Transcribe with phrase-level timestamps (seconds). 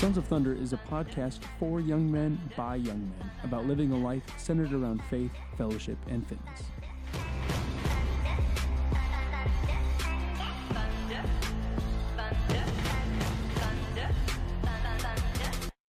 [0.00, 3.98] Sons of Thunder is a podcast for young men by young men about living a
[3.98, 6.62] life centered around faith, fellowship, and fitness.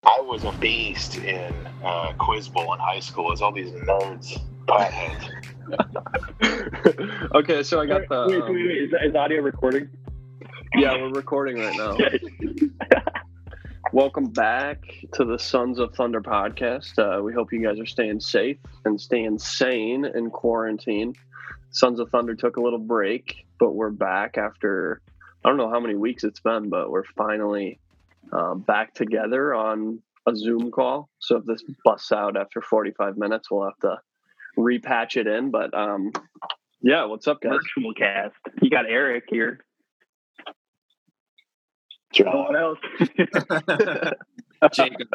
[0.03, 3.31] I was a beast in uh, Quiz Bowl in high school.
[3.31, 5.29] It's all these nerds, potheads.
[7.35, 8.25] okay, so I got the.
[8.27, 8.77] wait, um, wait, wait.
[8.81, 9.89] Is, is audio recording?
[10.75, 11.97] yeah, we're recording right now.
[13.93, 16.97] Welcome back to the Sons of Thunder podcast.
[16.97, 18.55] Uh, we hope you guys are staying safe
[18.85, 21.13] and staying sane in quarantine.
[21.71, 25.01] Sons of Thunder took a little break, but we're back after
[25.43, 27.81] I don't know how many weeks it's been, but we're finally
[28.31, 31.09] uh, back together on a Zoom call.
[31.19, 33.99] So if this busts out after 45 minutes, we'll have to
[34.57, 35.51] repatch it in.
[35.51, 36.13] But um,
[36.81, 37.59] yeah, what's up, guys?
[37.75, 38.35] Virtual cast.
[38.61, 39.65] You got Eric here.
[42.19, 42.79] No one else.
[44.73, 45.07] Jacob.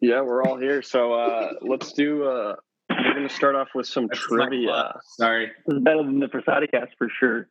[0.00, 0.82] Yeah, we're all here.
[0.82, 2.24] So uh, let's do.
[2.24, 2.56] Uh,
[2.90, 4.98] we're going to start off with some That's trivia.
[5.16, 5.50] Sorry.
[5.66, 7.48] This is better than the Versati cast for sure.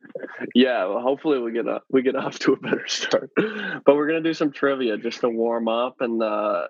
[0.54, 3.30] Yeah, well, hopefully we get a, we get off to a better start.
[3.36, 6.66] But we're going to do some trivia just to warm up, and uh,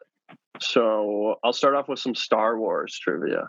[0.60, 3.48] so I'll start off with some Star Wars trivia.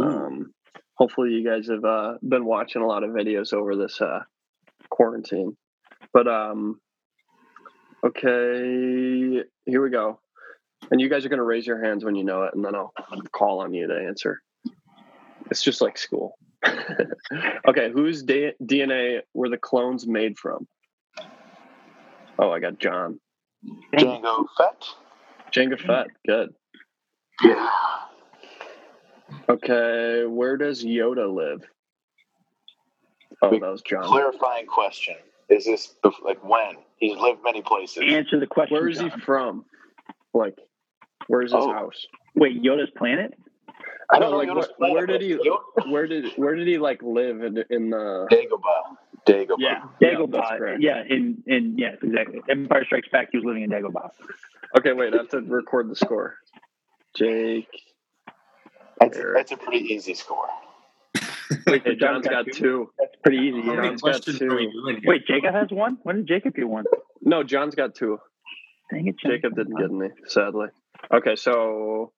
[0.00, 0.52] Um,
[0.94, 4.20] hopefully, you guys have uh, been watching a lot of videos over this uh,
[4.90, 5.56] quarantine.
[6.12, 6.80] But um,
[8.04, 10.20] okay, here we go.
[10.90, 12.74] And you guys are going to raise your hands when you know it, and then
[12.74, 12.92] I'll
[13.32, 14.40] call on you to answer.
[15.50, 16.36] It's just like school.
[17.68, 20.66] okay, whose D- DNA were the clones made from?
[22.38, 23.20] Oh, I got John.
[23.94, 24.84] Jango Fett.
[25.52, 26.06] Jango Fett.
[26.26, 26.54] Good.
[27.42, 27.68] Yeah.
[29.48, 31.62] Okay, where does Yoda live?
[33.42, 34.04] Oh, that was John.
[34.04, 35.16] Clarifying question.
[35.50, 36.76] Is this like when?
[36.96, 38.04] He's lived many places.
[38.06, 38.76] Answer the question.
[38.76, 39.64] Where is he from?
[40.32, 40.56] Like,
[41.26, 41.72] where's his Oh.
[41.72, 42.06] house?
[42.36, 43.34] Wait, Yoda's planet?
[44.12, 45.50] I don't No, know like, Yoda's wh- planet, where did he-
[45.90, 48.28] Where did where did he like live in, in the?
[48.30, 48.96] Dagobah.
[49.26, 49.56] Dagobah.
[49.58, 50.32] Yeah, Dagobah.
[50.32, 50.50] that's.
[50.62, 52.40] Uh, yeah, in, in yes, exactly.
[52.48, 53.28] Empire Strikes Back.
[53.32, 54.10] He was living in Dagobah.
[54.78, 55.14] Okay, wait.
[55.14, 56.36] I have to record the score.
[57.16, 57.68] Jake.
[59.00, 60.46] That's, that's a pretty easy score.
[61.66, 62.90] Wait, Hey, John's got two.
[62.98, 63.60] That's pretty easy.
[63.62, 64.48] How John's got two.
[64.48, 65.02] are we doing?
[65.04, 65.98] Wait, Jacob has one.
[66.02, 66.84] When did Jacob get one?
[67.22, 68.18] No, John's got two.
[68.90, 69.32] Dang it, John.
[69.32, 70.68] Jacob didn't get any, sadly.
[71.12, 72.12] Okay, so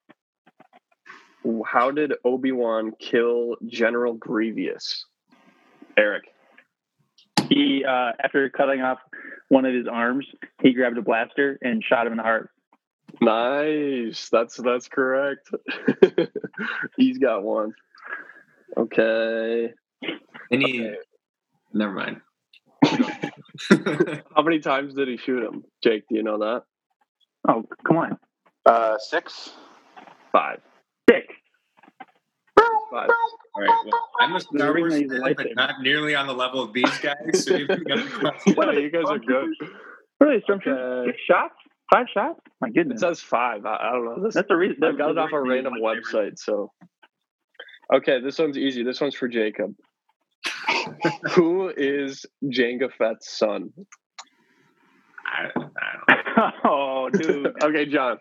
[1.67, 5.05] how did Obi Wan kill General Grievous?
[5.97, 6.25] Eric.
[7.49, 8.99] He uh, after cutting off
[9.49, 10.27] one of his arms,
[10.63, 12.51] he grabbed a blaster and shot him in the heart.
[13.21, 14.29] Nice.
[14.31, 15.51] That's that's correct.
[16.97, 17.75] He's got one.
[18.77, 19.73] Okay.
[20.51, 20.81] Any?
[20.89, 20.95] Okay.
[21.73, 22.21] Never mind.
[24.35, 25.63] How many times did he shoot him?
[25.83, 26.63] Jake, do you know that?
[27.49, 28.19] Oh, come on,
[28.67, 29.51] Uh, six.
[30.33, 30.61] Five.
[31.07, 31.29] Dick.
[32.59, 33.09] Five.
[33.55, 33.71] All right.
[33.87, 35.57] Well, I'm a Star Wars fan, but lightsaber.
[35.57, 37.45] not nearly on the level of these guys.
[37.45, 38.55] So you've got a question.
[38.57, 39.49] Wow, you guys are good.
[40.21, 41.03] Really, stormtroopers?
[41.03, 41.11] Okay.
[41.13, 41.55] Six shots?
[41.93, 42.41] Five shots?
[42.61, 43.01] My It goodness.
[43.01, 43.65] says five.
[43.67, 44.23] I, I don't know.
[44.25, 44.83] This, That's the reason.
[44.85, 46.39] I got it off a random website.
[46.39, 46.71] So,
[47.93, 48.83] Okay, this one's easy.
[48.83, 49.75] This one's for Jacob.
[51.33, 53.71] Who is Jango Fett's son?
[55.27, 55.49] I,
[56.37, 57.55] I oh, dude.
[57.63, 58.19] okay, John.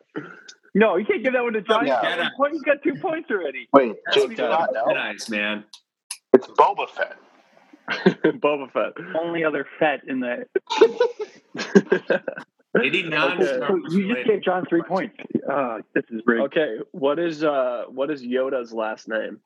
[0.76, 1.88] No, you can't give that one to John.
[1.88, 2.30] Yeah.
[2.52, 3.68] He's got two points already.
[3.74, 5.66] Wait, Jake, nice, man.
[6.34, 7.18] It's Boba Fett.
[8.24, 8.94] Boba Fett.
[9.20, 10.46] Only other Fett in the.
[12.80, 13.40] 89
[13.90, 15.16] you just gave John three points.
[15.50, 16.42] Uh, this is great.
[16.42, 19.40] Okay, what is uh what is Yoda's last name?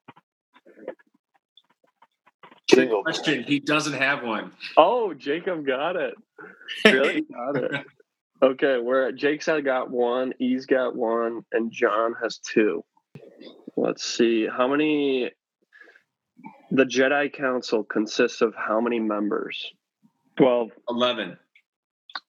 [2.67, 3.03] Jingle.
[3.03, 3.43] Question.
[3.43, 4.51] He doesn't have one.
[4.77, 6.15] Oh, Jacob got it.
[6.85, 7.85] Really got it.
[8.41, 12.83] Okay, we're at Jake's had got one, E's got one, and John has two.
[13.75, 15.31] Let's see how many.
[16.71, 19.71] The Jedi Council consists of how many members?
[20.37, 20.71] Twelve.
[20.89, 21.37] Eleven.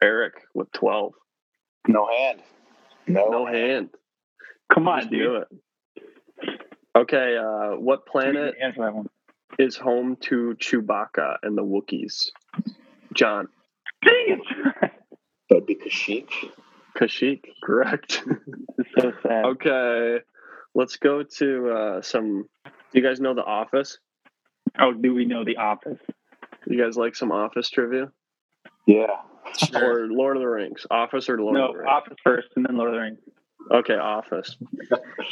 [0.02, 1.12] Eric with twelve.
[1.88, 2.42] No hand.
[3.06, 3.90] No, No hand.
[4.72, 5.22] Come on, Just dude.
[5.22, 6.60] do it.
[6.96, 9.08] Okay, uh, what planet Answer that one.
[9.58, 12.30] is home to Chewbacca and the Wookiees?
[13.14, 13.48] John.
[14.04, 14.90] Dang it!
[15.50, 16.28] That'd be Kashyyyk.
[16.98, 18.22] Kashyyyk, correct.
[18.98, 19.44] So sad.
[19.46, 20.18] okay,
[20.74, 22.48] let's go to uh, some.
[22.64, 23.98] Do you guys know The Office?
[24.78, 25.98] Oh, do we know The Office?
[26.66, 28.10] You guys like some Office trivia?
[28.86, 29.06] Yeah.
[29.56, 30.04] Sure.
[30.04, 30.86] Or Lord of the Rings?
[30.90, 31.88] Office or Lord No, of the Rings?
[31.90, 33.18] Office first, and then Lord of the Rings.
[33.72, 34.56] Okay, Office.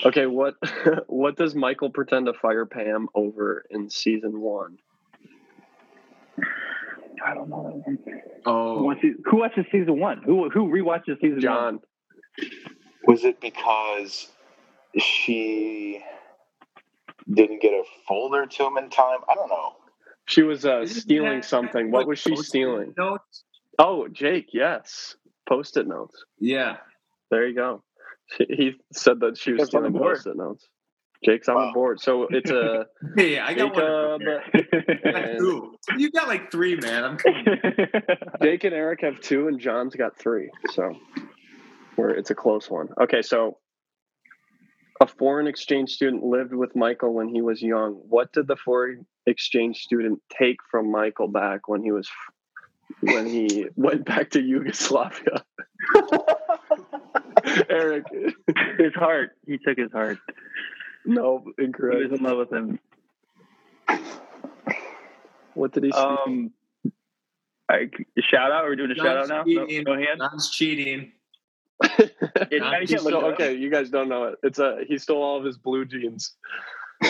[0.05, 0.55] Okay, what
[1.07, 4.79] what does Michael pretend to fire Pam over in season one?
[7.25, 7.83] I don't know.
[7.87, 7.99] Who
[8.47, 10.23] Oh, watches, who watches season one?
[10.25, 11.41] Who who rewatches season one?
[11.41, 11.81] John.
[13.07, 14.29] Was it because
[14.99, 16.03] she
[17.33, 19.19] didn't get a folder to him in time?
[19.29, 19.77] I don't know.
[20.27, 21.91] She was uh, stealing something.
[21.91, 22.95] What was she stealing?
[22.97, 23.44] Notes?
[23.79, 25.17] Oh, Jake, yes.
[25.49, 26.25] Post it notes.
[26.39, 26.77] Yeah.
[27.31, 27.83] There you go.
[28.37, 30.17] She, he said that she was Jake's on the stealing board.
[30.17, 30.69] post it notes.
[31.25, 32.01] Jake's on the board.
[32.01, 32.87] So it's a
[33.17, 33.83] Hey, I got one.
[33.83, 34.19] Uh,
[34.53, 35.75] Jacob, I got two.
[35.97, 37.05] You got like three, man.
[37.05, 37.45] I'm coming.
[38.43, 40.51] Jake and Eric have two, and John's got three.
[40.73, 40.93] So
[41.97, 42.89] we're, it's a close one.
[43.01, 43.59] Okay, so
[45.01, 47.93] a foreign exchange student lived with Michael when he was young.
[48.09, 52.09] What did the foreign exchange student take from Michael back when he was
[53.01, 55.45] when he went back to Yugoslavia?
[57.69, 58.05] Eric,
[58.79, 59.33] his heart.
[59.47, 60.19] He took his heart.
[61.05, 61.99] no, incorrect.
[61.99, 62.79] He was in love with him.
[65.55, 65.99] What did he say?
[65.99, 66.51] Um,
[67.69, 67.89] I,
[68.19, 68.65] shout out.
[68.65, 69.45] We're we doing a shout out now?
[69.47, 69.85] No, cheating.
[69.87, 70.19] no hand.
[70.19, 71.13] John's cheating.
[72.51, 73.35] Yeah, Johnny He can't stole- look it up.
[73.35, 74.39] okay, you guys don't know it.
[74.43, 76.33] It's a he stole all of his blue jeans,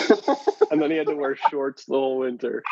[0.71, 2.63] and then he had to wear shorts the whole winter.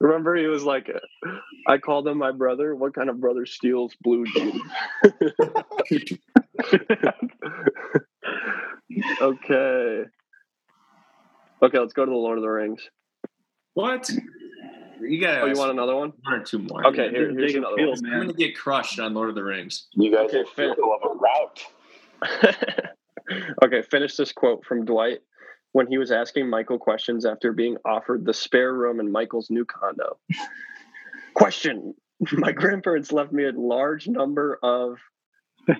[0.00, 0.90] Remember, he was like,
[1.66, 2.74] "I called him my brother.
[2.74, 4.60] What kind of brother steals blue jeans?"
[9.20, 10.04] okay.
[11.62, 12.88] Okay, let's go to the Lord of the Rings.
[13.74, 14.10] What?
[15.00, 15.42] You got.
[15.42, 16.12] Oh, you want another one?
[16.22, 16.86] one or two more?
[16.86, 18.12] Okay, here, here's Jacob another Field, one.
[18.12, 19.86] I'm gonna get crushed on Lord of the Rings.
[19.92, 20.74] You guys Okay, are fair.
[20.74, 21.66] fearful of a route.
[23.64, 25.20] okay, finish this quote from Dwight
[25.74, 29.64] when he was asking Michael questions after being offered the spare room in Michael's new
[29.64, 30.16] condo.
[31.34, 31.94] Question
[32.30, 34.98] My grandparents left me a large number of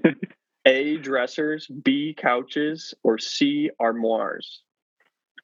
[0.67, 4.63] A dressers, B couches, or C armoires.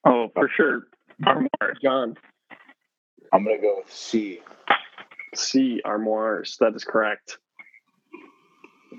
[0.05, 0.89] Oh, for sure.
[1.25, 1.77] Armoire.
[1.81, 2.17] John,
[3.33, 4.41] I'm gonna go with C.
[5.33, 6.57] C armoires.
[6.59, 7.39] That is correct.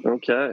[0.06, 0.52] Okay.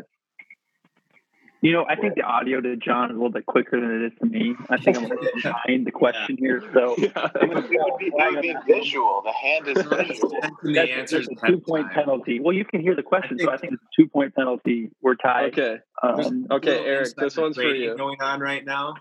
[1.60, 4.12] You know, I think the audio to John is a little bit quicker than it
[4.12, 4.54] is to me.
[4.70, 6.62] I think I'm a little behind the question here.
[6.72, 7.12] So It
[7.48, 9.22] would be, it would be visual.
[9.24, 10.38] The hand is visual.
[10.40, 11.94] And the that's, answers that's a two point time.
[11.94, 12.38] penalty.
[12.40, 14.90] Well, you can hear the question, I so I think it's a two point penalty.
[15.02, 15.58] We're tied.
[15.58, 15.78] Okay.
[16.00, 17.96] Um, Okay, Eric, this one's for you.
[17.96, 18.94] Going on right now.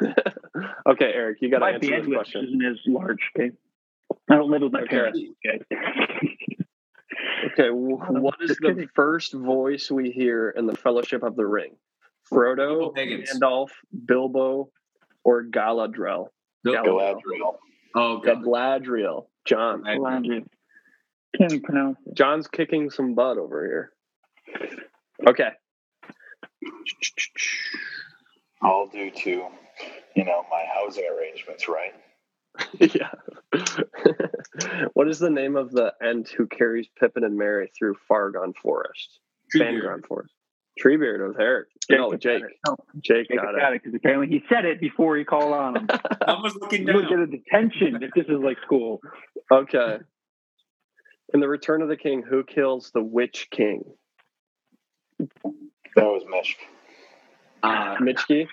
[0.88, 2.44] okay, Eric, you got to my answer this bandwidth question.
[2.44, 3.20] isn't as large.
[3.38, 3.52] Okay,
[4.28, 4.88] I don't live with my Okay.
[4.88, 5.20] parents.
[5.46, 6.56] Okay.
[7.44, 8.88] Okay, what is the kidding.
[8.94, 11.76] first voice we hear in the Fellowship of the Ring?
[12.30, 13.70] Frodo, Bilbo Gandalf,
[14.06, 14.70] Bilbo,
[15.24, 16.28] or Galadriel?
[16.66, 17.20] Galadriel.
[17.22, 17.56] Galadriel.
[17.94, 18.42] Oh, God.
[18.42, 19.26] Galadriel.
[19.44, 19.84] John.
[19.84, 20.44] Landry.
[21.36, 22.14] Can't pronounce it.
[22.14, 23.92] John's kicking some butt over here.
[25.28, 25.50] Okay.
[28.62, 29.30] All due to,
[30.14, 31.92] you know, my housing arrangements, right?
[32.78, 33.10] yeah.
[34.94, 39.18] what is the name of the Ent who carries Pippin and Merry through Fangorn Forest?
[39.54, 39.82] Treebeard.
[39.82, 40.34] Fangorn Forest.
[40.82, 41.68] Treebeard with Eric.
[41.90, 42.42] no, Jake.
[42.66, 43.60] No, Jake Jacob got it.
[43.60, 45.86] got it because apparently he said it before he called on him.
[46.26, 49.00] I was looking You would get a detention if this is like school.
[49.52, 49.98] Okay.
[51.32, 53.84] In the Return of the King, who kills the Witch King?
[55.18, 55.28] That
[55.96, 56.56] was Mishk.
[57.62, 58.48] Uh, Mitchkey?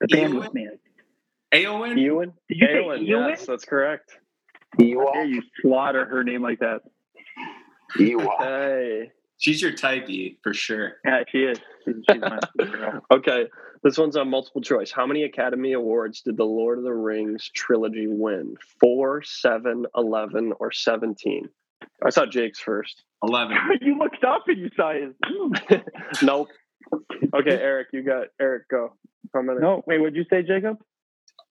[0.00, 0.32] The Ewan?
[0.32, 0.78] bandwidth man.
[1.52, 1.98] Eowyn?
[1.98, 2.32] Ewan?
[2.48, 3.28] Did you say Eowyn, Ewan?
[3.30, 4.18] yes, that's correct.
[4.78, 6.82] How dare you slaughter her name like that?
[7.98, 8.36] Ewok.
[8.40, 9.12] Hey.
[9.38, 10.94] She's your type E for sure.
[11.04, 11.58] Yeah, she is.
[11.84, 12.38] She's, she's my.
[13.12, 13.46] Okay,
[13.82, 14.90] this one's on multiple choice.
[14.90, 18.56] How many Academy Awards did the Lord of the Rings trilogy win?
[18.80, 21.50] Four, seven, eleven, or 17?
[22.02, 23.02] I saw Jake's first.
[23.22, 23.58] Eleven.
[23.82, 25.12] you looked up and you saw his.
[26.22, 26.48] nope.
[27.34, 28.68] Okay, Eric, you got Eric.
[28.70, 28.94] Go.
[29.34, 29.60] How many?
[29.60, 30.78] No, wait, what'd you say, Jacob?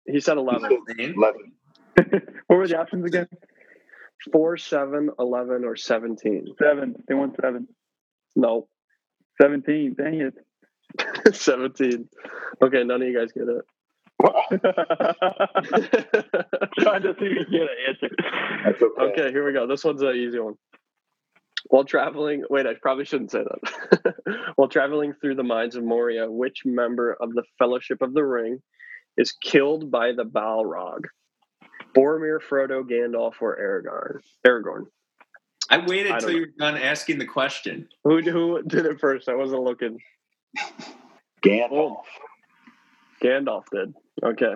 [0.05, 0.83] He said He 11.
[0.99, 1.51] Eleven.
[2.47, 3.27] What were the options again?
[4.31, 6.55] Four, seven, 11, or 17?
[6.59, 6.95] Seven.
[7.07, 7.67] They won seven.
[8.35, 8.69] Nope.
[9.41, 9.95] 17.
[9.95, 10.33] Dang it.
[11.35, 12.07] 17.
[12.61, 13.65] Okay, none of you guys get it.
[16.79, 17.19] Trying to it.
[17.19, 18.09] see if you get an answer.
[18.67, 19.21] Okay.
[19.21, 19.67] okay, here we go.
[19.67, 20.55] This one's an easy one.
[21.67, 24.13] While traveling, wait, I probably shouldn't say that.
[24.55, 28.61] While traveling through the mines of Moria, which member of the Fellowship of the Ring
[29.17, 31.01] is killed by the Balrog?
[31.95, 34.21] Boromir, Frodo, Gandalf, or Aragorn?
[34.45, 34.85] Aragorn.
[35.69, 37.87] I waited I don't till you were done asking the question.
[38.03, 39.27] Who who did it first?
[39.29, 39.99] I wasn't looking.
[41.43, 42.03] Gandalf.
[43.23, 43.93] Gandalf did.
[44.23, 44.55] Okay.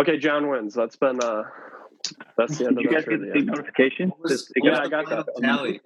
[0.00, 0.74] Okay, John wins.
[0.74, 1.44] That's been uh
[2.36, 3.42] that's the end Did of you that guys get the trivia.
[3.44, 4.12] notification?
[4.20, 5.26] Was- Just- it what Yeah, I got that.
[5.40, 5.80] Tally.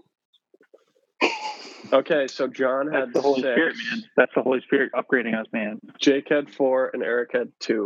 [1.92, 3.52] Okay, so John That's had the Holy six.
[3.54, 4.04] Spirit, man.
[4.16, 5.80] That's the Holy Spirit upgrading us, man.
[6.00, 7.84] Jake had four and Eric had two.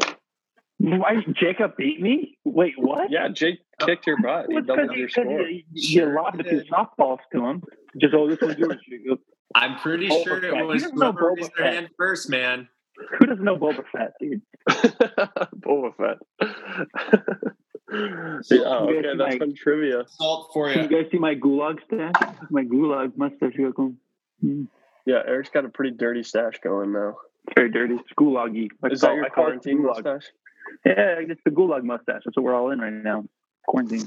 [0.79, 2.39] Why Jacob beat me?
[2.45, 3.11] Wait, what?
[3.11, 4.47] Yeah, Jake kicked your butt.
[4.49, 5.41] He Well, it's 'cause doubled you, your 'cause score.
[5.49, 6.63] you, you Sure lobbed a did.
[6.67, 7.63] few softballs to him.
[8.01, 8.77] Just oh, this one's yours.
[8.89, 9.19] Jacob.
[9.55, 10.45] I'm pretty Boba sure Fett.
[10.45, 12.69] it was don't whoever Boba raised their hand first, man.
[13.19, 14.43] Who doesn't know Boba Fett, dude?
[15.57, 16.19] Boba Fett.
[17.93, 20.05] yeah, okay, that's Like- fun trivia.
[20.09, 20.97] Salt for Can you.
[20.97, 22.35] you guys see my gulag stash?
[22.50, 23.52] My gulag mustache.
[23.57, 23.95] here it comes.
[24.45, 24.66] Mm,
[25.07, 27.16] Yeah, Eric's got a pretty dirty stash going now.
[27.55, 27.95] Very dirty.
[27.95, 28.69] It's gulaggy.
[28.83, 30.02] I Is call- that your I quarantine gulag.
[30.05, 30.33] mustache?
[30.85, 32.23] Yeah, it's the gulag mustache.
[32.25, 33.25] That's what we're all in right now.
[33.69, 34.07] Quarantine.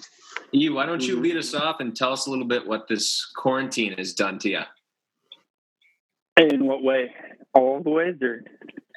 [0.52, 1.22] You, why don't you Mhm.
[1.24, 4.50] lead us off and tell us a little bit what this quarantine has done to
[4.50, 4.62] you?
[6.38, 7.14] In what way?
[7.54, 8.44] All the ways, or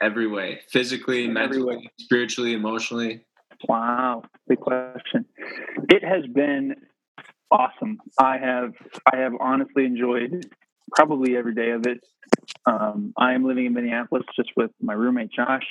[0.00, 3.24] Every way, physically, In every mentally, spiritually, emotionally.
[3.68, 5.26] Wow, big question.
[5.88, 6.74] It has been
[7.50, 7.98] awesome.
[8.18, 8.72] I have
[9.12, 10.46] I have honestly enjoyed
[10.94, 11.98] probably every day of it.
[12.66, 15.66] Um, I am living in Minneapolis just with my roommate Josh,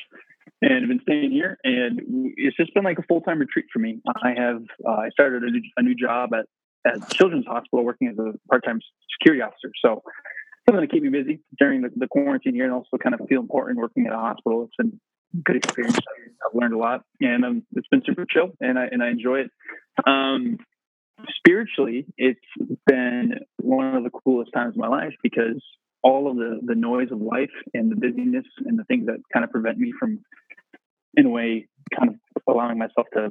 [0.62, 1.58] and I've been staying here.
[1.64, 2.02] And
[2.38, 4.00] it's just been like a full time retreat for me.
[4.08, 6.46] I have uh, I started a new, a new job at
[6.86, 8.80] at Children's Hospital working as a part time
[9.20, 9.72] security officer.
[9.84, 10.02] So
[10.68, 13.42] something to keep me busy during the, the quarantine here, and also kind of feel
[13.42, 14.64] important working at a hospital.
[14.64, 15.00] It's been
[15.44, 15.98] good experience.
[15.98, 19.42] I've learned a lot, and um, it's been super chill, and I and I enjoy
[19.42, 19.52] it.
[20.06, 20.58] Um,
[21.38, 22.40] spiritually, it's
[22.86, 25.62] been one of the coolest times of my life because
[26.04, 29.44] all of the the noise of life and the busyness and the things that kind
[29.44, 30.20] of prevent me from,
[31.16, 32.16] in a way, kind of
[32.48, 33.30] allowing myself to,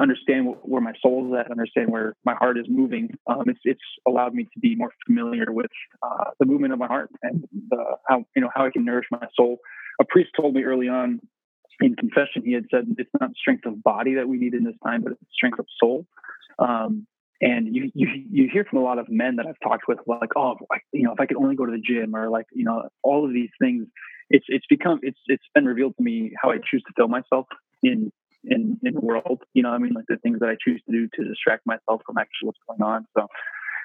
[0.00, 3.10] understand where my soul is at, understand where my heart is moving.
[3.26, 5.70] Um, it's it's allowed me to be more familiar with
[6.02, 9.06] uh, the movement of my heart and the, how you know how I can nourish
[9.10, 9.58] my soul.
[10.00, 11.20] A priest told me early on
[11.80, 14.74] in confession, he had said it's not strength of body that we need in this
[14.84, 16.06] time, but it's strength of soul.
[16.58, 17.06] Um,
[17.40, 20.30] and you, you you hear from a lot of men that I've talked with, like,
[20.36, 20.56] oh,
[20.92, 23.24] you know, if I could only go to the gym, or like, you know, all
[23.24, 23.86] of these things.
[24.28, 27.46] It's it's become it's it's been revealed to me how I choose to fill myself
[27.82, 28.12] in
[28.44, 29.42] in in the world.
[29.54, 32.02] You know, I mean, like the things that I choose to do to distract myself
[32.06, 33.06] from actually what's going on.
[33.18, 33.26] So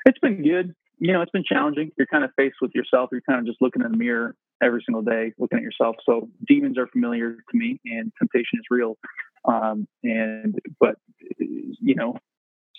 [0.05, 0.75] it's been good.
[0.99, 1.91] You know, it's been challenging.
[1.97, 3.09] You're kind of faced with yourself.
[3.11, 5.97] You're kind of just looking in the mirror every single day, looking at yourself.
[6.05, 8.97] So demons are familiar to me, and temptation is real.
[9.43, 10.95] Um, and but
[11.39, 12.17] you know,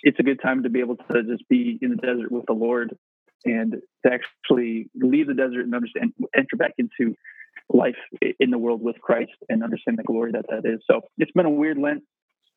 [0.03, 2.53] it's a good time to be able to just be in the desert with the
[2.53, 2.97] Lord
[3.45, 7.15] and to actually leave the desert and understand, enter back into
[7.69, 7.97] life
[8.41, 10.81] in the world with Christ and understand the glory that that is.
[10.91, 12.03] So it's been a weird Lent.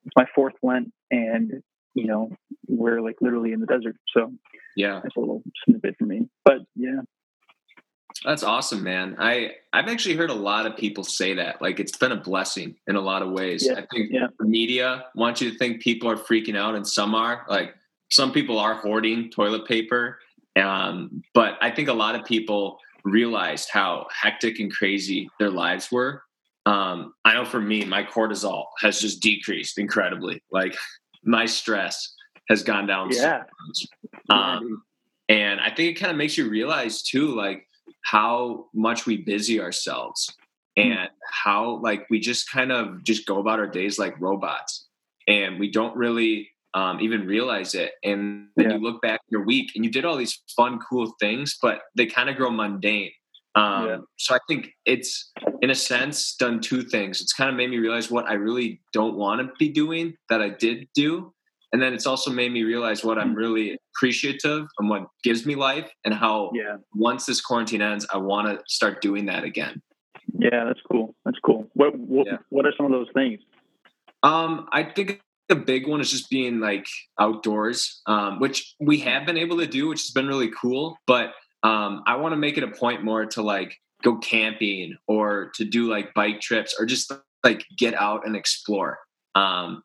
[0.06, 1.62] It's my fourth Lent, and
[1.94, 2.32] you know,
[2.68, 3.96] we're like literally in the desert.
[4.16, 4.32] So
[4.79, 6.29] Yeah, that's a little snippet for me.
[6.45, 7.01] But yeah,
[8.24, 9.17] that's awesome, man.
[9.19, 11.62] I I've actually heard a lot of people say that.
[11.62, 13.67] Like it's been a blessing in a lot of ways.
[13.67, 14.27] Yeah, I think yeah.
[14.39, 17.45] the media wants you to think people are freaking out, and some are.
[17.50, 17.75] Like
[18.09, 20.17] some people are hoarding toilet paper,
[20.55, 25.91] um, but I think a lot of people realized how hectic and crazy their lives
[25.91, 26.24] were.
[26.65, 30.41] Um, I know for me, my cortisol has just decreased incredibly.
[30.53, 30.77] Like
[31.25, 32.15] my stress
[32.50, 33.12] has gone down.
[33.13, 33.88] so yeah, much.
[34.29, 34.84] Um,
[35.27, 37.68] and I think it kind of makes you realize too, like
[38.01, 40.34] how much we busy ourselves
[40.77, 40.91] Hmm.
[40.91, 44.88] and how like we just kind of just go about our days like robots
[45.27, 47.94] and we don't really um, even realize it.
[48.03, 48.75] And then Yeah.
[48.77, 52.06] you look back your week and you did all these fun, cool things, but they
[52.06, 53.12] kind of grow mundane.
[53.56, 53.98] Um, Yeah.
[54.18, 57.22] So I think it's, in a sense, done two things.
[57.22, 60.41] It's kind of made me realize what I really don't want to be doing that
[60.41, 61.34] I did do.
[61.71, 65.55] And then it's also made me realize what I'm really appreciative and what gives me
[65.55, 69.81] life and how yeah, once this quarantine ends, I want to start doing that again.
[70.38, 70.63] yeah.
[70.65, 71.15] That's cool.
[71.25, 71.67] That's cool.
[71.73, 72.38] What what, Yeah.
[72.49, 73.39] what are some of those things?
[74.23, 76.85] Um, I think the big one is just being like
[77.19, 80.97] outdoors, um, which we have been able to do, which has been really cool.
[81.07, 81.33] But
[81.63, 85.65] um, I want to make it a point more to like go camping or to
[85.65, 87.11] do like bike trips or just
[87.43, 88.99] like get out and explore.
[89.35, 89.83] Um,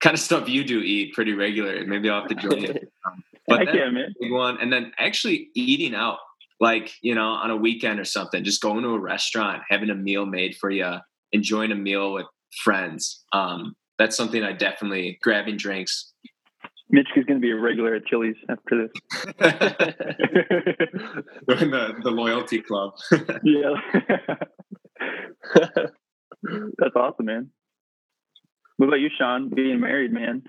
[0.00, 1.84] kind of stuff you do eat pretty regular.
[1.86, 2.74] Maybe I'll have to join you.
[3.06, 4.12] Um, but Heck yeah, man.
[4.20, 4.58] big one.
[4.60, 6.18] And then actually eating out,
[6.60, 9.94] like, you know, on a weekend or something, just going to a restaurant, having a
[9.94, 10.96] meal made for you,
[11.32, 12.26] enjoying a meal with
[12.62, 13.24] friends.
[13.32, 16.12] Um, that's something I definitely grabbing drinks.
[16.90, 18.92] Mitch is going to be a regular at Chili's after this.
[21.48, 22.92] Join the, the loyalty club.
[23.42, 23.74] yeah.
[26.78, 27.50] That's awesome, man.
[28.78, 29.48] What about you, Sean?
[29.48, 30.44] Being married, man.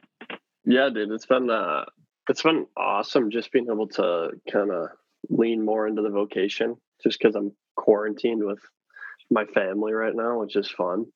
[0.63, 1.85] Yeah, dude, it's been uh,
[2.29, 4.89] it's been awesome just being able to kind of
[5.29, 8.59] lean more into the vocation, just because I'm quarantined with
[9.31, 11.07] my family right now, which is fun.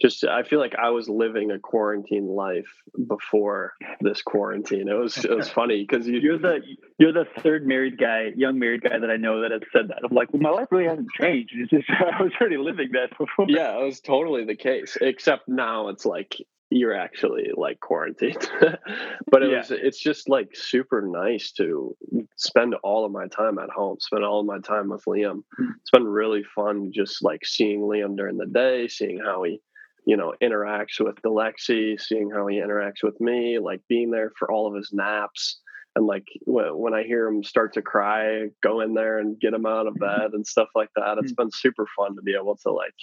[0.00, 2.68] Just I feel like I was living a quarantine life
[3.06, 4.88] before this quarantine.
[4.88, 6.60] It was it was funny because you You're the
[6.98, 9.98] You're the third married guy, young married guy that I know that has said that.
[10.08, 11.52] I'm like, well, my life really hasn't changed.
[11.56, 13.46] It's just I was already living that before.
[13.48, 14.96] Yeah, it was totally the case.
[15.00, 16.36] Except now it's like
[16.72, 18.48] you're actually like quarantined.
[19.30, 19.58] but it Yeah.
[19.58, 21.96] was it's just like super nice to
[22.36, 25.42] spend all of my time at home, spend all of my time with Liam.
[25.60, 25.72] Mm.
[25.80, 29.60] It's been really fun just like seeing Liam during the day, seeing how he,
[30.10, 34.50] you know, interacts with Alexi, seeing how he interacts with me, like being there for
[34.50, 35.60] all of his naps.
[35.94, 39.66] And like when, I hear him start to cry, go in there and get him
[39.66, 40.22] out of mm-hmm.
[40.22, 41.18] bed and stuff like that.
[41.18, 41.36] It's mm.
[41.36, 42.94] been super fun to be able to like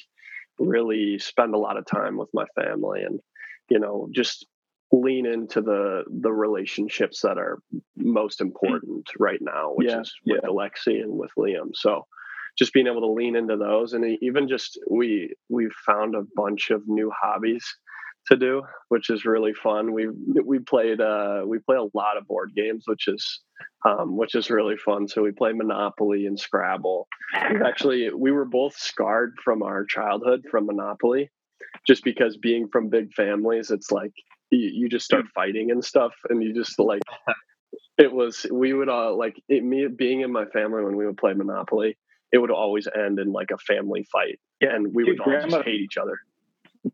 [0.59, 3.21] really spend a lot of time with my family and
[3.69, 4.45] you know just
[4.91, 7.59] lean into the the relationships that are
[7.95, 8.47] most mm.
[8.47, 12.07] important right now which Yeah, is with alexi and with liam so
[12.57, 13.93] just being able to lean into those.
[13.93, 17.65] And even just we we've found a bunch of new hobbies
[18.27, 19.93] to do which is really fun.
[19.93, 20.07] We
[20.43, 23.41] we played uh we play a lot of board games which is
[23.85, 25.07] um which is really fun.
[25.07, 27.07] So we play monopoly and scrabble.
[27.51, 31.31] We've actually we were both scarred from our childhood from monopoly
[31.85, 34.11] just because being from big families it's like
[34.51, 37.01] you, you just start fighting and stuff and you just like
[37.97, 41.17] it was we would all like it, me being in my family when we would
[41.17, 41.97] play monopoly
[42.31, 45.49] it would always end in like a family fight Yeah, and we dude, would all
[45.49, 46.19] just hate each other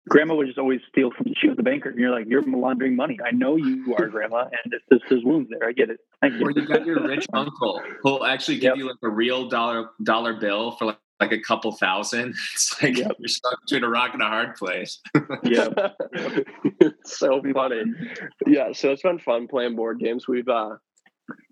[0.10, 1.90] Grandma would just always steal from she was the banker.
[1.90, 3.20] And you're like, you're laundering money.
[3.24, 5.68] I know you are, Grandma, and this there's wounds there.
[5.68, 6.00] I get it.
[6.24, 6.56] I get Or it.
[6.58, 8.78] you got your rich uncle who'll actually give Yep.
[8.78, 12.34] you like a real dollar dollar bill for like, like a couple thousand.
[12.56, 13.18] It's like Yep.
[13.20, 15.00] you're stuck between a rock and a hard place.
[15.44, 15.70] Yeah.
[17.06, 17.84] so funny
[18.48, 20.76] yeah so it's been fun playing board games we've uh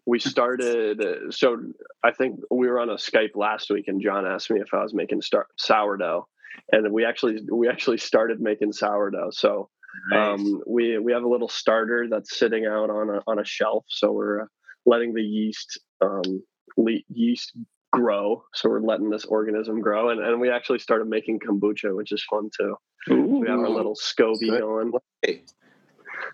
[0.05, 1.01] we started
[1.33, 1.57] so
[2.03, 4.81] i think we were on a skype last week and john asked me if i
[4.81, 6.27] was making star- sourdough.
[6.71, 9.31] And we actually we actually started making sourdough.
[9.31, 9.69] So
[10.13, 13.85] um we we have a little starter that's sitting out on a on a shelf.
[13.87, 14.45] So we're uh,
[14.85, 16.43] letting the yeast um
[16.77, 17.53] le- yeast
[17.91, 18.43] grow.
[18.53, 20.09] So we're letting this organism grow.
[20.09, 22.75] And, and we actually started making kombucha which is fun too.
[23.09, 24.91] We have our Ooh, little SCOBY going.
[25.21, 25.43] Hey,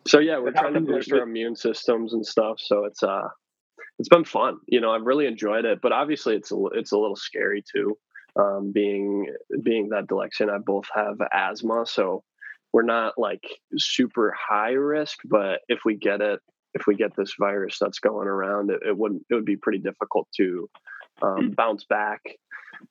[0.08, 2.60] So yeah, we're trying to boost our immune systems and stuff.
[2.60, 3.28] So it's uh,
[4.00, 4.60] it's been fun.
[4.68, 5.80] You know, I've really enjoyed it.
[5.82, 7.98] But obviously, it's a it's a little scary too.
[8.40, 9.28] Um, being
[9.64, 12.24] being that Delexia and I both have asthma, so
[12.72, 13.44] we're not like
[13.78, 15.20] super high risk.
[15.26, 16.40] But if we get it,
[16.74, 19.80] if we get this virus that's going around, it, it wouldn't it would be pretty
[19.80, 20.70] difficult to
[21.22, 22.22] um, bounce back.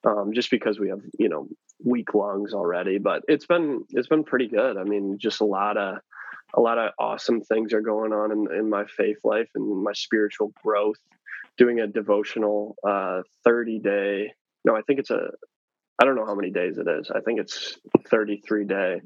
[0.05, 1.49] Um, just because we have you know
[1.85, 5.77] weak lungs already but it's been it's been pretty good i mean just a lot
[5.77, 5.99] of
[6.55, 9.93] a lot of awesome things are going on in, in my faith life and my
[9.93, 10.97] spiritual growth.
[11.59, 14.33] Doing a devotional uh 30 day
[14.65, 15.31] no i think it's a
[16.01, 17.11] i don't know how many days it is.
[17.11, 17.79] I think it's
[18.09, 19.01] 33 day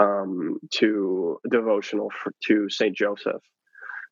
[0.00, 3.42] um to devotional for to saint joseph.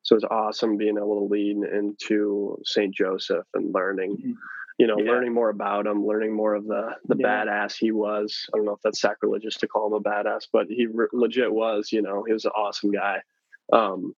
[0.03, 4.33] So it's awesome being able to lead into saint joseph and learning Mhm.
[4.81, 5.11] You know Yeah.
[5.11, 7.27] learning more about him learning more of the the Yeah.
[7.45, 10.65] badass he was i don't know if that's sacrilegious to call him a badass but
[10.69, 13.17] he re- legit was you know he was an awesome guy
[13.71, 14.13] um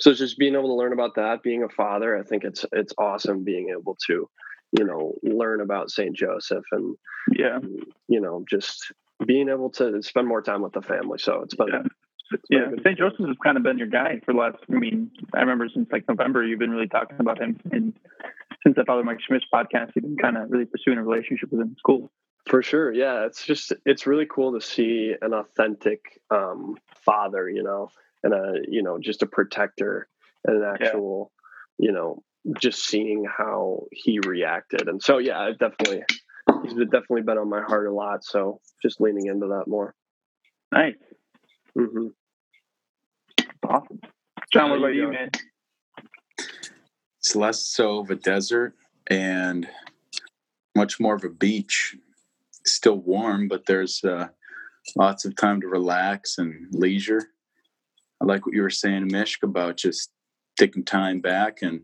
[0.00, 2.94] so just being able to learn about that being a father i think it's it's
[2.98, 4.28] awesome being able to
[4.76, 6.96] you know learn about saint joseph and
[7.32, 7.60] Yeah.
[8.08, 8.92] you know just
[9.24, 11.82] being able to spend more time with the family so it's been Yeah.
[12.32, 12.82] It's been a Yeah.
[12.82, 12.98] St.
[12.98, 15.88] Joseph's has kind of been your guy for the last, I mean, I remember since
[15.92, 17.60] like November, you've been really talking about him.
[17.70, 17.94] And
[18.62, 21.60] since I Father Mike Schmitz's podcast, you've been kind of really pursuing a relationship with
[21.60, 21.70] him.
[21.72, 22.10] It's cool.
[22.46, 22.92] For sure.
[22.92, 23.26] Yeah.
[23.26, 27.90] It's just, it's really cool to see an authentic um, father, you know,
[28.22, 30.08] and a, you know, just a protector
[30.44, 31.32] and an actual,
[31.78, 32.22] you know,
[32.60, 34.88] just seeing how he reacted.
[34.88, 36.04] And so, yeah, I've definitely,
[36.62, 38.24] he's definitely been on my heart a lot.
[38.24, 39.94] So just leaning into that more.
[40.70, 40.94] Nice.
[41.76, 42.08] Hmm
[43.66, 44.00] Awesome.
[44.52, 45.30] John, what about you you, man?
[47.18, 48.74] it's less so of a desert
[49.06, 49.66] and
[50.76, 51.96] much more of a beach.
[52.66, 54.28] Still warm, but there's uh,
[54.96, 57.30] lots of time to relax and leisure.
[58.20, 60.10] I like what you were saying, Mishk, about just
[60.58, 61.80] taking time back, and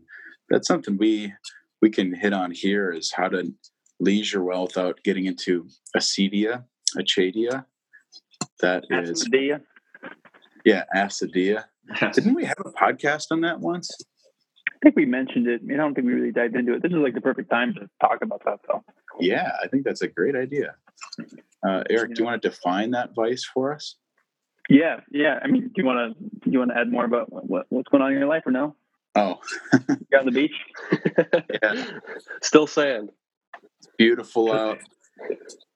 [0.49, 1.33] that's something we
[1.81, 3.51] we can hit on here is how to
[3.99, 6.65] leisure well without getting into acedia,
[6.97, 7.65] achadia.
[8.61, 9.61] That is, Acidea?
[10.65, 11.65] Yeah, acidia.
[12.13, 13.89] Didn't we have a podcast on that once?
[14.67, 15.61] I think we mentioned it.
[15.71, 16.81] I don't think we really dived into it.
[16.81, 18.83] This is like the perfect time to talk about that, though.
[19.19, 20.75] Yeah, I think that's a great idea.
[21.67, 23.95] Uh, Eric, do you want to define that vice for us?
[24.69, 25.39] Yeah, yeah.
[25.43, 27.89] I mean, do you want to do you want to add more about what, what's
[27.89, 28.75] going on in your life or no?
[29.15, 29.39] Oh,
[29.89, 30.55] You on the beach?
[31.61, 31.85] yeah,
[32.41, 33.09] Still saying.
[33.79, 34.79] it's beautiful out.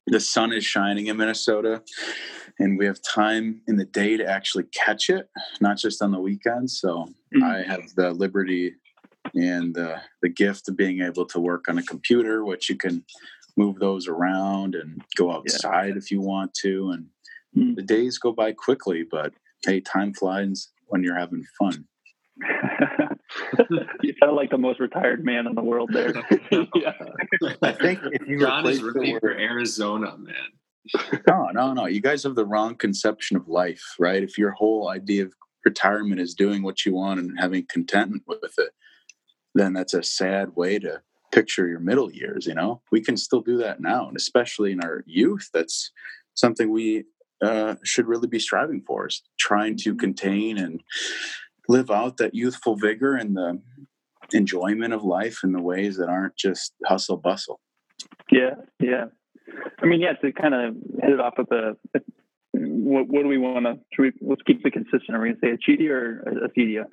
[0.08, 1.84] The sun is shining in Minnesota,
[2.60, 6.20] and we have time in the day to actually catch it, not just on the
[6.20, 6.80] weekends.
[6.80, 7.44] So Mhm.
[7.44, 8.76] I have the liberty
[9.34, 13.04] and the the gift of being able to work on a computer, which you can
[13.58, 15.98] move those around and go outside yeah.
[15.98, 16.92] if you want to.
[16.92, 17.10] And
[17.56, 17.76] mm.
[17.76, 19.34] the days go by quickly, but
[19.66, 21.86] hey, time flies when you're having fun.
[24.02, 26.14] you sound like the most retired man in the world there.
[26.76, 26.94] yeah.
[27.62, 31.22] I think if you John is ready for Arizona, man.
[31.28, 31.86] no, no, no.
[31.88, 34.24] You guys have the wrong conception of life, right?
[34.24, 38.54] If your whole idea of retirement is doing what you want and having contentment with
[38.58, 38.70] it,
[39.56, 42.46] then that's a sad way to picture your middle years.
[42.46, 45.92] You know, we can still do that now, and especially in our youth, that's
[46.36, 47.06] something we
[47.42, 49.08] uh, should really be striving for.
[49.08, 50.82] Is trying to contain and
[51.68, 53.62] live out that youthful vigor and the
[54.34, 57.60] enjoyment of life in the ways that aren't just hustle bustle.
[58.32, 59.06] Yeah, yeah.
[59.82, 61.78] I mean, yeah, to kind of hit it off with a,
[62.52, 65.12] what, what do we want to, we, let's keep it consistent.
[65.16, 66.86] Are we going to say a Acedia or a Acedia?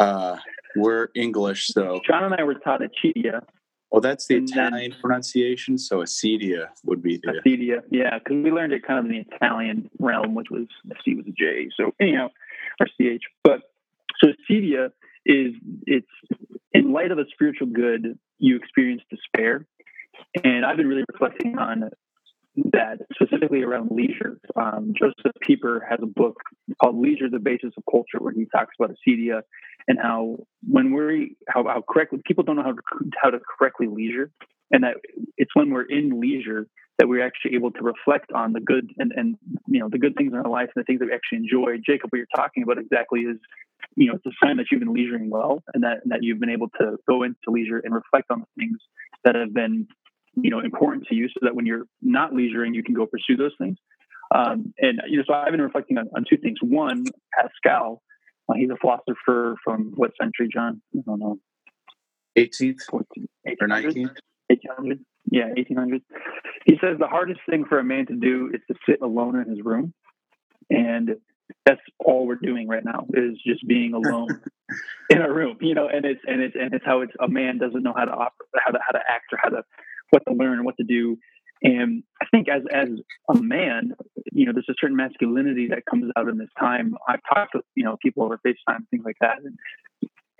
[0.00, 0.38] Uh,
[0.76, 2.00] we're English, so.
[2.06, 3.42] John and I were taught a Acedia.
[3.92, 7.42] Well, that's the Italian then, pronunciation, so Acedia would be the.
[7.46, 10.66] Acedia, yeah, because we learned it kind of in the Italian realm, which was
[11.04, 11.68] C was a J.
[11.76, 12.30] So anyhow,
[12.80, 13.22] or CH.
[13.44, 13.60] But
[14.18, 14.92] so acedia
[15.26, 15.52] is
[15.86, 16.08] it's
[16.72, 19.66] in light of a spiritual good, you experience despair.
[20.42, 21.90] And I've been really reflecting on
[22.72, 24.38] that specifically around leisure.
[24.56, 26.36] Um, Josef Pieper has a book
[26.82, 29.42] called Leisure, the Basis of Culture, where he talks about acedia
[29.88, 30.38] and how
[30.68, 34.30] when we're, how, how correctly, people don't know how to, how to correctly leisure.
[34.70, 34.96] And that
[35.36, 36.66] it's when we're in leisure
[36.98, 39.36] that we're actually able to reflect on the good and, and
[39.66, 41.76] you know the good things in our life and the things that we actually enjoy.
[41.84, 43.38] Jacob, what you're talking about exactly is
[43.96, 46.50] you know it's a sign that you've been leisuring well and that that you've been
[46.50, 48.78] able to go into leisure and reflect on the things
[49.24, 49.86] that have been
[50.34, 53.36] you know important to you, so that when you're not leisuring, you can go pursue
[53.36, 53.76] those things.
[54.34, 56.58] Um, and you know, so I've been reflecting on, on two things.
[56.62, 57.04] One,
[57.38, 58.02] Pascal,
[58.48, 60.80] uh, he's a philosopher from what century, John?
[60.96, 61.38] I don't know.
[62.38, 63.26] 18th 14th,
[63.60, 64.16] or 19th.
[64.48, 66.02] 1800 yeah, 1800s.
[66.66, 69.48] He says the hardest thing for a man to do is to sit alone in
[69.48, 69.94] his room.
[70.70, 71.16] And
[71.64, 74.28] that's all we're doing right now is just being alone
[75.10, 77.58] in a room, you know, and it's, and it's, and it's how it's a man
[77.58, 79.62] doesn't know how to operate, how to, how to act or how to,
[80.12, 81.16] what to learn and what to do.
[81.62, 82.88] And I think as, as
[83.30, 83.92] a man,
[84.32, 86.94] you know, there's a certain masculinity that comes out in this time.
[87.08, 89.38] I've talked with, you know, people over FaceTime, things like that.
[89.44, 89.56] And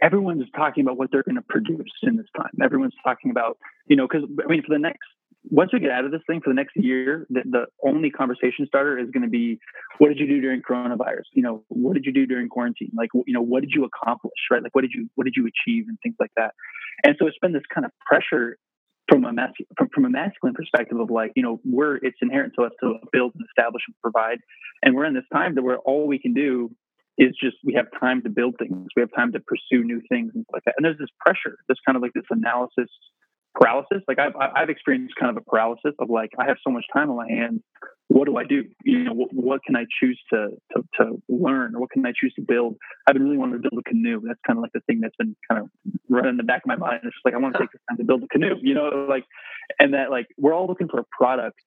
[0.02, 2.50] everyone's talking about what they're going to produce in this time.
[2.62, 3.56] Everyone's talking about,
[3.86, 5.06] you know, because I mean, for the next,
[5.50, 8.66] once we get out of this thing for the next year, the, the only conversation
[8.66, 9.58] starter is going to be,
[9.98, 11.26] what did you do during coronavirus?
[11.34, 12.90] You know, what did you do during quarantine?
[12.96, 14.38] Like, you know, what did you accomplish?
[14.50, 14.62] Right?
[14.62, 16.54] Like, what did you, what did you achieve and things like that.
[17.04, 18.56] And so it's been this kind of pressure
[19.12, 22.54] from a mas- from, from a masculine perspective of like, you know, we're it's inherent
[22.58, 24.38] to us to build and establish and provide,
[24.82, 26.70] and we're in this time that where all we can do
[27.18, 28.88] is just we have time to build things.
[28.96, 30.74] We have time to pursue new things and stuff like that.
[30.78, 32.88] And there's this pressure, this kind of like this analysis
[33.54, 34.02] paralysis.
[34.08, 37.10] Like I've I've experienced kind of a paralysis of like I have so much time
[37.10, 37.60] on my hands.
[38.08, 38.64] What do I do?
[38.84, 41.74] You know, what, what can I choose to, to to learn?
[41.74, 42.76] Or what can I choose to build?
[43.06, 44.20] I've been really wanting to build a canoe.
[44.24, 45.68] That's kind of like the thing that's been kind of
[46.08, 47.00] running in the back of my mind.
[47.04, 48.56] It's just like I want to take this time to build a canoe.
[48.60, 49.24] You know, like
[49.78, 51.58] and that like we're all looking for a product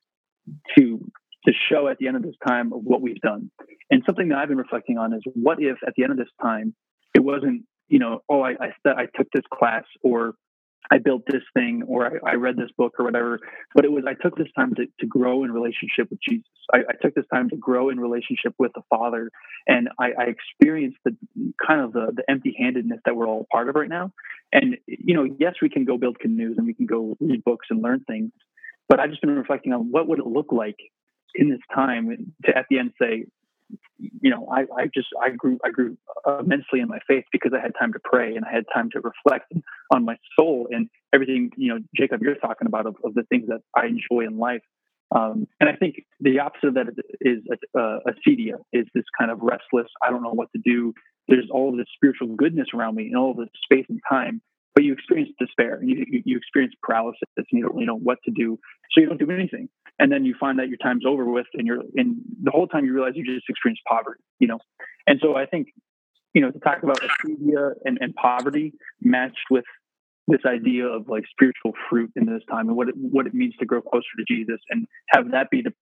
[0.77, 0.99] to
[1.45, 3.51] to show at the end of this time of what we've done.
[3.91, 6.27] And something that I've been reflecting on is what if at the end of this
[6.41, 6.73] time
[7.13, 10.33] it wasn't, you know, oh, I I, I took this class or
[10.91, 13.39] I built this thing or I, I, read this book or whatever,
[13.73, 16.49] but it was I took this time to, to grow in relationship with Jesus.
[16.73, 19.31] I, I took this time to grow in relationship with the Father,
[19.67, 21.15] and I, I experienced the
[21.65, 24.11] kind of the, the empty-handedness that we're all part of right now.
[24.53, 27.67] And you know, yes, we can go build canoes and we can go read books
[27.69, 28.31] and learn things,
[28.87, 30.77] but I've just been reflecting on what would it look like
[31.33, 33.25] in this time to at the end say,
[33.97, 35.97] you know, I, I just I grew I grew
[36.39, 38.99] immensely in my faith because I had time to pray and I had time to
[38.99, 39.51] reflect
[39.93, 41.51] on my soul and everything.
[41.57, 44.61] You know, Jacob, you're talking about of, of the things that I enjoy in life.
[45.15, 46.87] Um, and I think the opposite of that
[47.21, 47.39] is
[47.75, 48.11] a, a
[48.73, 49.87] is this kind of restless.
[50.03, 50.93] I don't know what to do.
[51.27, 54.41] There's all this spiritual goodness around me and all this space and time,
[54.75, 55.81] but you experience despair.
[55.81, 58.59] You, you, you experience paralysis, and you don't really know what to do,
[58.91, 61.65] so you don't do anything and then you find that your time's over with and
[61.67, 64.59] you're in the whole time you realize you just experienced poverty you know
[65.07, 65.67] and so i think
[66.33, 69.65] you know to talk about acedia and, and poverty matched with
[70.27, 73.53] this idea of like spiritual fruit in this time and what it, what it means
[73.59, 75.73] to grow closer to jesus and have that be the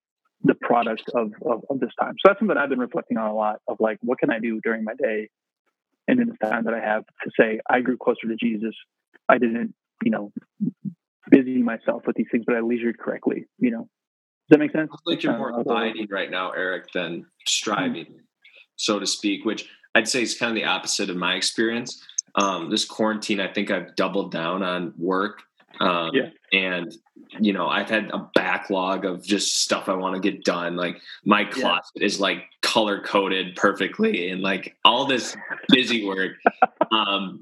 [0.46, 3.36] the product of, of, of this time so that's something i've been reflecting on a
[3.36, 5.30] lot of like what can i do during my day
[6.08, 8.76] and in the time that i have to say i grew closer to jesus
[9.30, 10.32] i didn't you know
[11.32, 13.88] busy myself with these things but i leisured correctly you know
[14.50, 14.92] does that make sense?
[15.06, 18.18] like you're more abiding right now, Eric, than striving, mm-hmm.
[18.76, 22.04] so to speak, which I'd say is kind of the opposite of my experience.
[22.36, 25.44] um, this quarantine, I think I've doubled down on work.
[25.80, 26.30] Um, Yeah.
[26.52, 26.94] And,
[27.40, 30.76] you know, I've had a backlog of just stuff I want to get done.
[30.76, 35.36] Like my closet is like color coded perfectly and like all this
[35.70, 36.34] busy work.
[36.92, 37.42] Um,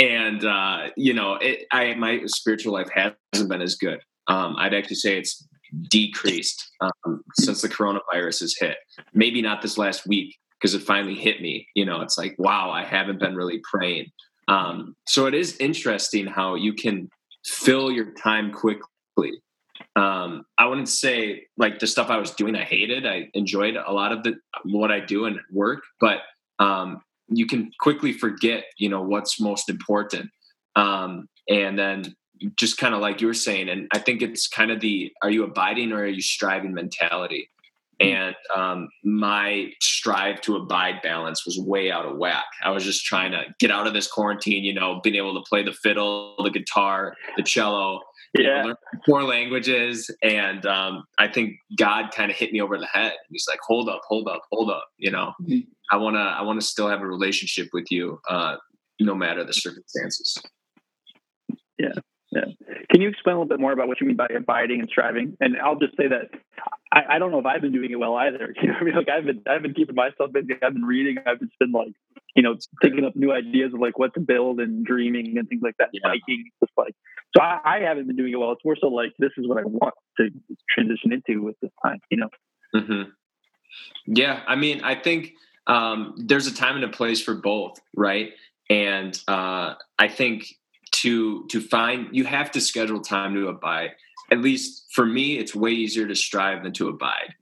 [0.00, 4.00] and, uh, you know, it, I, my spiritual life hasn't been as good.
[4.26, 5.46] Um, I'd actually say it's
[5.88, 8.76] decreased um, since the coronavirus has hit.
[9.14, 11.66] Maybe not this last week because it finally hit me.
[11.74, 14.06] You know, it's like, wow, I haven't been really praying.
[14.48, 17.08] Um, so it is interesting how you can
[17.44, 19.42] fill your time quickly.
[19.96, 23.06] Um, I wouldn't say like the stuff I was doing, I hated.
[23.06, 26.18] I enjoyed a lot of the what I do and work, but
[26.58, 30.30] um, you can quickly forget, you know, what's most important.
[30.76, 32.14] Um, and then
[32.58, 35.30] just kind of like you were saying, and I think it's kind of the are
[35.30, 37.48] you abiding or are you striving mentality?
[38.00, 42.46] And um, my strive to abide balance was way out of whack.
[42.64, 45.48] I was just trying to get out of this quarantine, you know, being able to
[45.48, 48.00] play the fiddle, the guitar, the cello,
[48.34, 48.64] you know, Yeah.
[48.64, 48.76] learn
[49.06, 50.10] four languages.
[50.22, 53.12] And um, I think God kind of hit me over the head.
[53.30, 54.88] He's like, hold up, hold up, hold up.
[54.98, 55.66] You know, Mhm.
[55.92, 58.56] I want to, I want to still have a relationship with you, uh,
[59.00, 60.42] no matter the circumstances.
[62.32, 65.36] Can you explain a little bit more about what you mean by abiding and striving?
[65.40, 66.30] And I'll just say that
[66.92, 68.54] I, I don't know if I've been doing it well either.
[68.62, 70.54] You know, I mean, like I've been I've been keeping myself busy.
[70.62, 71.16] I've been reading.
[71.26, 71.92] I've just been like,
[72.34, 75.62] you know, thinking up new ideas of like what to build and dreaming and things
[75.62, 75.88] like that.
[75.92, 76.00] Yeah.
[76.04, 76.94] Biking, just like
[77.36, 77.42] so.
[77.42, 78.52] I, I haven't been doing it well.
[78.52, 80.30] It's more so like this is what I want to
[80.70, 82.00] transition into with this time.
[82.10, 82.28] You know.
[82.74, 83.02] hmm
[84.06, 85.32] Yeah, I mean, I think
[85.66, 88.32] um, there's a time and a place for both, right?
[88.70, 90.46] And uh, I think
[90.92, 93.90] to to find you have to schedule time to abide.
[94.30, 97.34] At least for me, it's way easier to strive than to abide,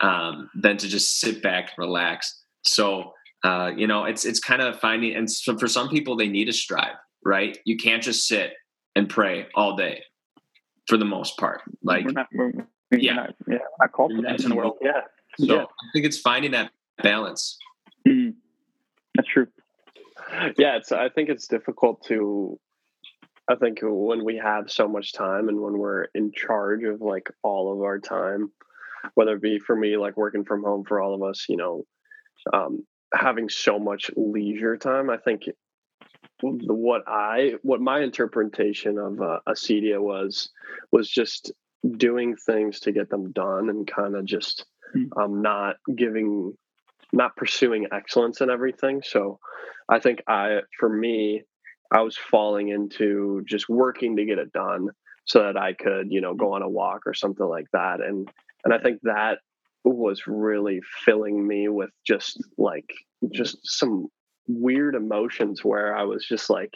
[0.00, 2.42] um, than to just sit back and relax.
[2.62, 3.12] So
[3.44, 6.46] uh, you know, it's it's kind of finding, and so for some people, they need
[6.46, 7.58] to strive, right?
[7.64, 8.52] You can't just sit
[8.94, 10.02] and pray all day,
[10.86, 11.62] for the most part.
[11.82, 12.28] Like we're not.
[12.32, 12.52] We're,
[12.90, 13.14] we're Yeah.
[13.14, 13.58] Not, yeah.
[13.80, 14.76] I called for that in the world.
[14.80, 15.00] Yeah.
[15.38, 15.62] so, Yeah.
[15.62, 16.70] I think it's finding that
[17.02, 17.58] balance.
[18.06, 18.34] Mhm.
[19.14, 19.46] That's true.
[20.56, 22.58] yeah it's i think it's difficult to
[23.48, 27.30] i think when we have so much time and when we're in charge of like
[27.42, 28.50] all of our time
[29.14, 31.84] whether it be for me like working from home for all of us you know
[32.52, 35.42] um, having so much leisure time i think
[36.40, 40.50] what i what my interpretation of uh, acedia was
[40.90, 41.52] was just
[41.96, 45.04] doing things to get them done and kind of just Hmm.
[45.16, 46.52] um, not giving
[47.14, 49.40] not pursuing excellence in everything so
[49.88, 51.42] I think I, for me,
[51.92, 54.88] I was falling into just working to get it done
[55.26, 58.00] so that I could, you know, go on a walk or something like that.
[58.00, 58.28] And,
[58.64, 59.38] and I think that
[59.84, 62.90] was really filling me with just like,
[63.30, 64.06] just some
[64.48, 66.72] weird emotions where I was just like,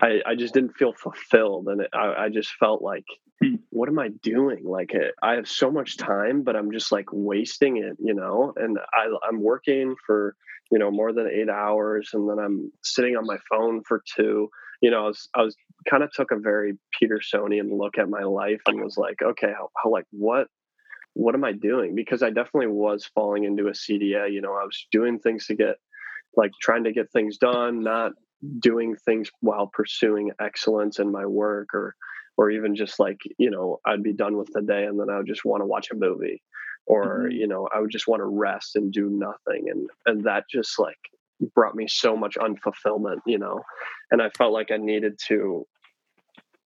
[0.00, 1.66] I, I just didn't feel fulfilled.
[1.68, 3.06] And it, I, I just felt like.
[3.70, 4.64] what am I doing?
[4.64, 8.52] Like, eh, I have so much time, but I'm just like wasting it, you know?
[8.56, 10.36] And I, I'm working for,
[10.70, 14.48] you know more than eight hours and then i'm sitting on my phone for two
[14.80, 15.56] you know i was, I was
[15.88, 19.70] kind of took a very petersonian look at my life and was like okay how,
[19.82, 20.46] how like what
[21.14, 24.86] what am i doing because i definitely was falling into acedia you know i was
[24.92, 25.76] doing things to get
[26.36, 28.12] like trying to get things done not
[28.60, 31.94] doing things while pursuing excellence in my work or
[32.40, 35.18] or even just like you know i'd be done with the day and then i
[35.18, 36.42] would just want to watch a movie
[36.86, 37.34] or Mhm.
[37.40, 40.78] you know i would just want to rest and do nothing and and that just
[40.78, 40.96] like
[41.54, 43.60] brought me so much unfulfillment you know
[44.10, 45.66] and i felt like i needed to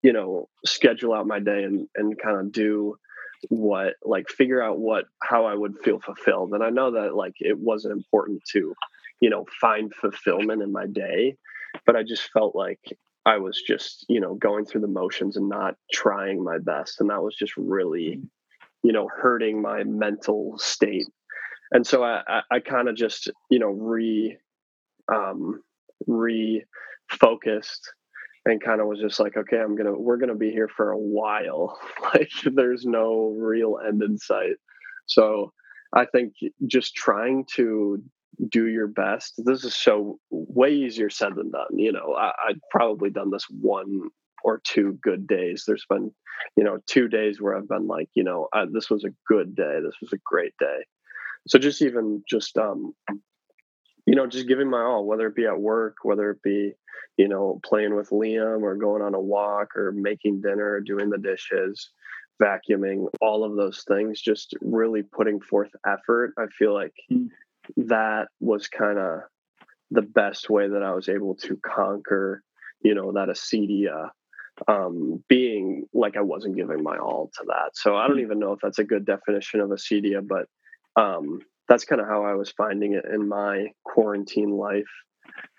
[0.03, 2.97] you know schedule out my day and and kind of do
[3.49, 7.35] what like figure out what how i would feel fulfilled and i know that like
[7.41, 8.75] it wasn't important to
[9.21, 11.37] you know find fulfillment in my day
[11.85, 12.81] but i just felt like
[13.27, 17.11] i was just you know going through the motions and not trying my best and
[17.11, 18.21] that was just really
[18.83, 21.07] you know hurting my mental state.
[21.73, 24.37] And so i i, I kind of just you know re
[25.13, 25.63] um
[26.09, 27.81] refocused
[28.47, 30.99] and kind of was just like okay i'm gonna we're gonna be here for a
[30.99, 31.79] while.
[32.15, 34.57] Like there's no real end in sight.
[35.07, 35.53] So
[35.95, 36.35] i think
[36.67, 38.03] just trying to
[38.49, 39.35] do your best.
[39.39, 43.47] This is so way easier said than done you know I, i'd probably done this
[43.51, 44.11] one
[44.43, 45.65] or two good days.
[45.67, 46.13] There's been
[46.57, 49.79] you know two days where i've been like you know this was a good day
[49.83, 50.85] this was a great day.
[51.49, 52.95] So just even just um
[54.07, 56.73] you know just giving my all whether it be at work whether it be
[57.17, 61.11] you know playing with liam or going on a walk or making dinner or doing
[61.11, 61.91] the dishes
[62.43, 67.29] vacuuming all of those things just really putting forth effort i feel like Mm.
[67.77, 69.21] That was kind of
[69.91, 72.43] the best way that I was able to conquer,
[72.83, 74.11] you know, that acedia
[74.69, 77.71] um, being like I wasn't giving my all to that.
[77.75, 80.47] So I don't even know if that's a good definition of acedia, but
[81.01, 84.85] um, that's kind of how I was finding it in my quarantine life.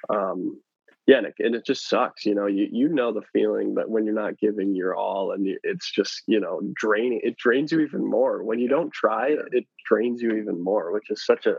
[0.09, 0.61] Um,
[1.07, 2.25] yeah, and it, and it, just sucks.
[2.25, 5.47] You know, you you know the feeling that when you're not giving your all, and
[5.63, 7.21] it's just you know draining.
[7.23, 9.35] It drains you even more when you don't try.
[9.51, 11.57] It drains you even more, which is such a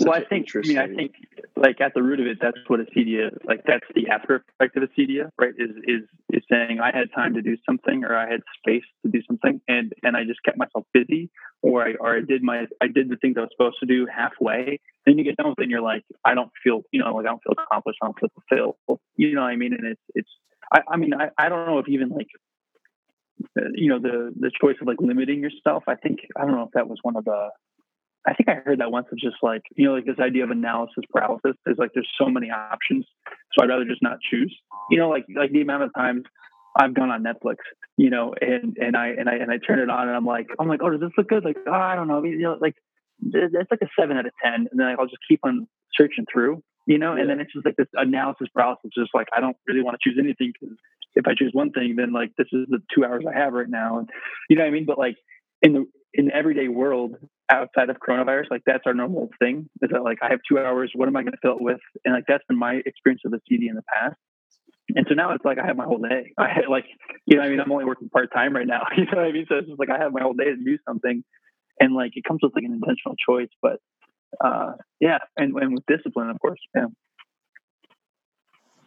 [0.00, 0.48] well, I think.
[0.54, 1.14] I mean, I think
[1.56, 3.36] like at the root of it, that's what acedia.
[3.44, 5.52] Like that's the after effect of acedia, right?
[5.56, 9.10] Is is is saying I had time to do something, or I had space to
[9.10, 11.30] do something, and and I just kept myself busy,
[11.62, 14.06] or I or I did my I did the things I was supposed to do
[14.06, 14.80] halfway.
[15.06, 17.26] Then you get done with it, and you're like, I don't feel, you know, like
[17.26, 17.98] I don't feel accomplished.
[18.02, 19.00] I don't feel fulfilled.
[19.16, 19.74] You know what I mean?
[19.74, 20.30] And it's it's.
[20.72, 22.28] I, I mean, I, I don't know if even like
[23.58, 26.64] uh, you know the the choice of like limiting yourself i think i don't know
[26.64, 27.48] if that was one of the
[28.26, 30.50] I think I heard that once of just like, you know, like this idea of
[30.50, 33.06] analysis paralysis is like there's so many options.
[33.52, 34.54] So I'd rather just not choose.
[34.90, 36.24] You know, like like the amount of times
[36.78, 37.56] I've gone on Netflix,
[37.96, 40.48] you know, and and I and I and I turn it on and I'm like,
[40.58, 41.44] I'm like, oh, does this look good?
[41.44, 42.74] Like, oh, I don't know, you know, like
[43.22, 46.62] it's like a seven out of ten, and then I'll just keep on searching through,
[46.86, 49.82] you know, and then it's just like this analysis paralysis, just like I don't really
[49.82, 50.76] want to choose anything because
[51.14, 53.68] if I choose one thing, then like this is the two hours I have right
[53.68, 54.08] now, and
[54.48, 54.86] you know what I mean.
[54.86, 55.16] But like
[55.62, 57.16] in the in everyday world,
[57.50, 59.68] outside of coronavirus, like that's our normal thing.
[59.82, 60.90] Is that like I have two hours?
[60.94, 61.80] What am I going to fill it with?
[62.04, 64.16] And like that's been my experience of acedia in the past.
[64.94, 66.32] And so now it's like I have my whole day.
[66.38, 66.86] I like,
[67.26, 68.82] you know, I mean, I'm only working part time right now.
[68.96, 69.46] You know what I mean?
[69.48, 71.22] So it's just like I have my whole day to do something,
[71.78, 73.50] and like it comes with like an intentional choice.
[73.62, 73.78] But
[74.44, 76.60] uh, yeah, and and with discipline, of course.
[76.74, 76.86] Yeah.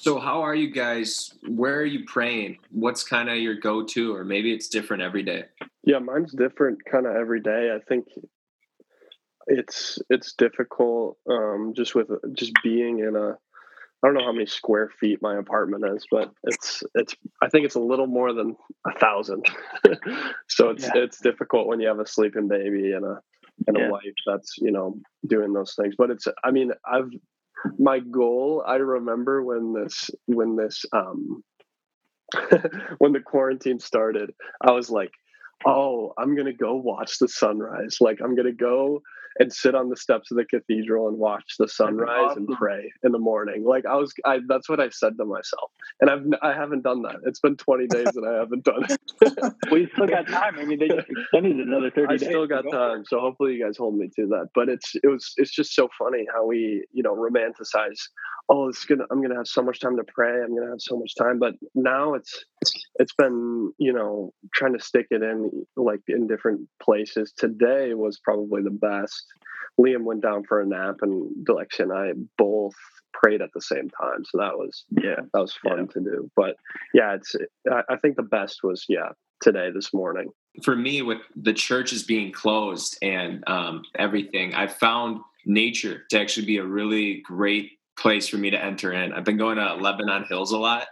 [0.03, 1.33] So how are you guys?
[1.47, 2.57] Where are you praying?
[2.71, 5.45] What's kind of your go-to, or maybe it's different every day?
[5.85, 7.73] Yeah, mine's different kind of every day.
[7.73, 8.07] I think
[9.47, 14.45] it's it's difficult um, just with just being in a I don't know how many
[14.45, 18.57] square feet my apartment is, but it's it's I think it's a little more than
[18.85, 19.45] a thousand.
[20.49, 21.03] so it's yeah.
[21.03, 23.21] it's difficult when you have a sleeping baby and a
[23.67, 23.87] and yeah.
[23.87, 25.95] a wife that's you know doing those things.
[25.97, 27.09] But it's I mean I've
[27.79, 31.43] my goal I remember when this when this um
[32.97, 35.11] when the quarantine started I was like
[35.65, 37.97] oh, I'm to go watch the sunrise.
[38.01, 39.01] Like, I'm to go
[39.39, 42.45] and sit on the steps of the cathedral and watch the sunrise awesome.
[42.47, 43.63] and pray in the morning.
[43.65, 45.71] Like, I was, I, that's what I said to myself.
[46.01, 47.17] And I've, I haven't done that.
[47.25, 49.53] It's been 20 days and I haven't done it.
[49.71, 50.57] we still got time.
[50.59, 53.03] I mean, they just extended another 30 I still got time.
[53.05, 54.49] So hopefully you guys hold me to that.
[54.53, 57.99] But it's, it was, it's just so funny how we, you know, romanticize
[58.49, 60.97] oh it's gonna i'm gonna have so much time to pray i'm gonna have so
[60.97, 62.45] much time but now it's
[62.95, 67.33] it's been you know trying to stick it in like in different places.
[67.35, 69.25] Today was probably the best.
[69.79, 72.75] Liam went down for a nap and Delexia and i both
[73.11, 74.23] prayed at the same time.
[74.25, 75.21] So that was yeah.
[75.33, 75.85] that was fun yeah.
[75.93, 76.31] to do.
[76.35, 76.55] But
[76.93, 77.35] yeah it's
[77.89, 79.09] i think the best was yeah
[79.41, 80.29] today this morning.
[80.63, 86.45] For me with the churches being closed and um, everything i found nature to actually
[86.45, 89.13] be a really great place for me to enter in.
[89.13, 90.87] I've been going to Lebanon Hills a lot,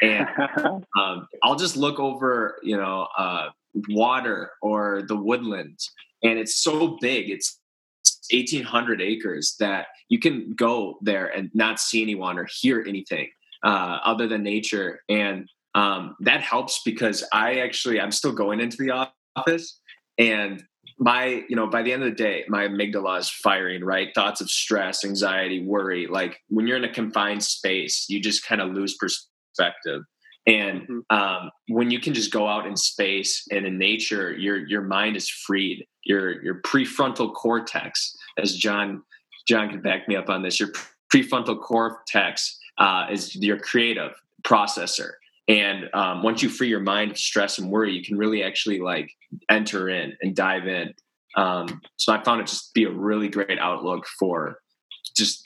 [0.00, 0.28] and
[0.98, 3.48] um, I'll just look over, you know, uh,
[3.88, 5.90] water or the woodlands,
[6.22, 7.30] and it's so big.
[7.30, 7.58] It's
[8.30, 13.28] 1,800 acres that you can go there and not see anyone or hear anything
[13.64, 18.76] uh, other than nature, and um, that helps because I actually I'm still going into
[18.78, 19.80] the office,
[20.18, 20.62] and
[20.98, 24.40] my you know by the end of the day my amygdala is firing right thoughts
[24.40, 28.72] of stress anxiety worry like when you're in a confined space you just kind of
[28.72, 29.33] lose perspective
[30.46, 31.16] and mm-hmm.
[31.16, 35.16] um, when you can just go out in space and in nature your your mind
[35.16, 35.86] is freed.
[36.04, 39.02] Your your prefrontal cortex as john
[39.48, 40.70] john can back me up on this your
[41.12, 44.12] prefrontal cortex uh, is your creative
[44.42, 45.12] processor.
[45.46, 48.80] And um, once you free your mind of stress and worry you can really actually
[48.80, 49.10] like
[49.48, 50.92] enter in and dive in.
[51.36, 54.58] Um, so i found it just be a really great outlook for
[55.16, 55.42] just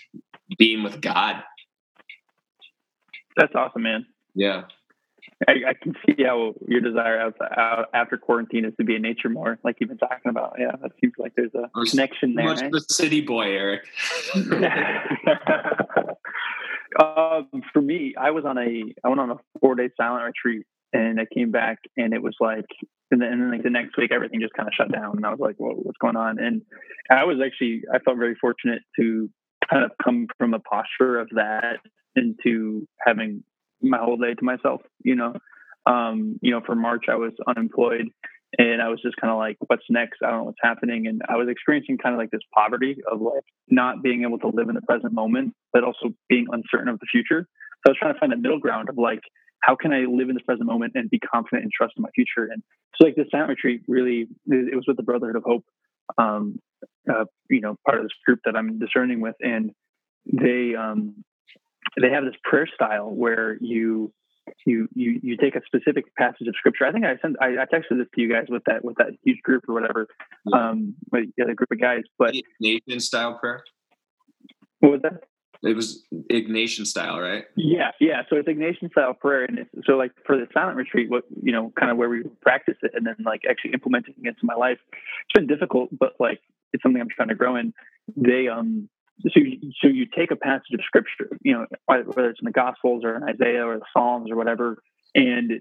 [0.58, 1.42] being with god
[3.38, 4.64] that's awesome man yeah
[5.46, 7.36] I, I can see how your desire out,
[7.94, 10.56] after quarantine is to be in nature more, like you've been talking about.
[10.58, 12.46] Yeah, that seems like there's a connection there.
[12.46, 13.82] Much the city boy, Eric.
[16.98, 20.66] Um, for me, I was on a I went on a four day silent retreat,
[20.92, 22.64] and I came back, and it was like,
[23.10, 25.26] and then, and then like the next week, everything just kind of shut down, and
[25.26, 26.38] I was like, well, what's going on?
[26.38, 26.62] And
[27.10, 29.30] I was actually I felt very fortunate to
[29.70, 31.76] kind of come from a posture of that
[32.18, 33.44] into having
[33.80, 34.82] my whole day to myself.
[35.02, 35.34] You know,
[35.86, 38.08] um, you know, for March I was unemployed,
[38.56, 40.18] and I was just kind of like, what's next?
[40.24, 41.06] I don't know what's happening.
[41.06, 44.48] And I was experiencing kind of like this poverty of like not being able to
[44.48, 47.46] live in the present moment, but also being uncertain of the future.
[47.86, 49.20] So I was trying to find a middle ground of like,
[49.62, 52.10] how can I live in this present moment and be confident and trust in my
[52.14, 52.50] future?
[52.50, 52.62] And
[52.96, 55.64] so like this silent retreat really, it was with the Brotherhood of Hope,
[56.16, 56.58] um,
[57.10, 59.34] uh, you know, part of this group that I'm discerning with.
[59.40, 59.72] And
[60.24, 61.22] they, um,
[62.00, 64.12] they have this prayer style where you
[64.66, 66.86] you you you take a specific passage of scripture.
[66.86, 69.12] I think I sent I, I texted this to you guys with that with that
[69.24, 70.06] huge group or whatever,
[70.52, 72.02] um, the other group of guys.
[72.18, 73.62] But Ignatian style prayer.
[74.80, 75.24] What was that?
[75.62, 77.44] It was Ignatian style, right?
[77.56, 78.22] Yeah, yeah.
[78.30, 81.52] So it's Ignatian style prayer, and it's, so like for the silent retreat, what you
[81.52, 84.54] know, kind of where we practice it, and then like actually implementing it into my
[84.54, 84.78] life.
[84.92, 86.40] It's been difficult, but like
[86.72, 87.74] it's something I'm trying to grow in.
[88.16, 88.88] They um
[89.22, 92.52] so you, so you take a passage of scripture, you know, whether it's in the
[92.52, 94.82] Gospels or in Isaiah or the Psalms or whatever,
[95.14, 95.52] and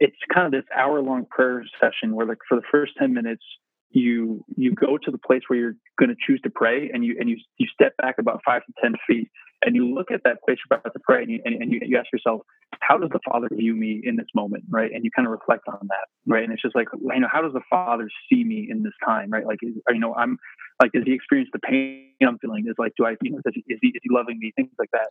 [0.00, 3.44] it's kind of this hour long prayer session where, like, for the first ten minutes,
[3.90, 7.16] you you go to the place where you're going to choose to pray, and you
[7.18, 9.30] and you you step back about five to ten feet,
[9.64, 11.80] and you look at that place you're about to pray, and you, and, and you,
[11.82, 12.42] you ask yourself,
[12.80, 14.90] how does the Father view me in this moment, right?
[14.92, 16.44] And you kind of reflect on that, right?
[16.44, 19.30] And it's just like, you know, how does the Father see me in this time,
[19.30, 19.46] right?
[19.46, 20.38] Like, you know, I'm
[20.82, 22.64] like, does he experience the pain I'm feeling?
[22.68, 24.52] Is like, do I, you know, does he, is he, is he loving me?
[24.56, 25.08] Things like that.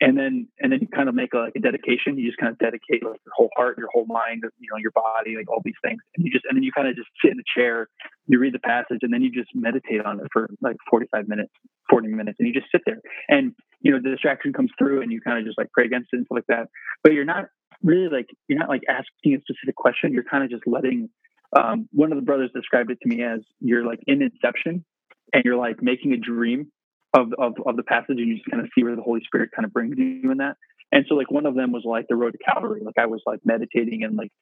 [0.00, 2.18] And then, and then you kind of make a, like a dedication.
[2.18, 4.90] You just kind of dedicate like your whole heart, your whole mind, you know, your
[4.90, 6.02] body, like all these things.
[6.16, 7.88] And you just, and then you kind of just sit in the chair,
[8.26, 11.52] you read the passage, and then you just meditate on it for like 45 minutes,
[11.88, 13.00] 40 minutes, and you just sit there.
[13.28, 13.54] And
[13.86, 16.16] you know, the distraction comes through, and you kind of just like pray against it
[16.16, 16.68] and stuff like that.
[17.04, 17.44] But you're not
[17.84, 20.12] really like you're not like asking a specific question.
[20.12, 21.08] You're kind of just letting.
[21.56, 24.84] Um, one of the brothers described it to me as you're like in Inception,
[25.32, 26.72] and you're like making a dream
[27.14, 29.50] of, of, of the passage and you just kind of see where the Holy Spirit
[29.54, 30.56] kind of brings you in that.
[30.90, 32.82] And so like one of them was like the road to Calvary.
[32.84, 34.32] Like I was like meditating and like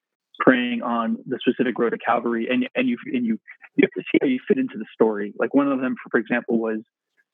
[0.40, 3.38] praying on the specific road to Calvary and and you and you
[3.76, 5.32] you have to see how you fit into the story.
[5.38, 6.80] Like one of them, for example, was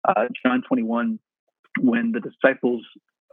[0.07, 1.19] uh, John 21
[1.81, 2.83] when the disciples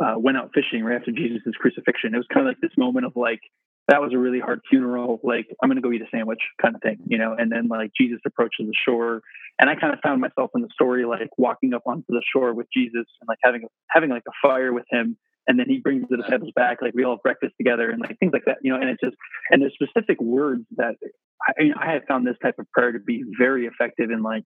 [0.04, 2.14] uh, went out fishing right after Jesus' crucifixion.
[2.14, 3.42] It was kind of like this moment of like
[3.88, 5.20] that was a really hard funeral.
[5.24, 7.36] Like, I'm going to go eat a sandwich kind of thing, you know?
[7.38, 9.22] And then like Jesus approaches the shore.
[9.60, 12.54] And I kind of found myself in the story, like walking up onto the shore
[12.54, 15.18] with Jesus and like having, having like a fire with him.
[15.48, 18.20] And then he brings the disciples back, like we all have breakfast together and like
[18.20, 18.80] things like that, you know?
[18.80, 19.16] And it's just,
[19.52, 20.96] and there's specific words that
[21.58, 24.44] I, I have found this type of prayer to be very effective in like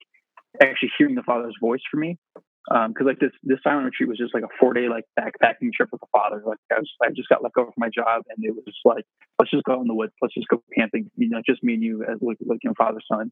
[0.61, 2.19] actually hearing the Father's voice for me
[2.68, 5.74] because um, like this this silent retreat was just like a four day like backpacking
[5.74, 6.43] trip with the father.
[6.45, 8.78] Like I was I just got let go from my job and it was just
[8.86, 9.05] like
[9.39, 11.09] let's just go in the woods, let's just go camping.
[11.18, 13.32] You know, just me and you as like, like you know father son,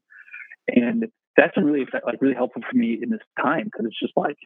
[0.68, 1.06] and
[1.38, 4.38] that's been really like really helpful for me in this time because it's just like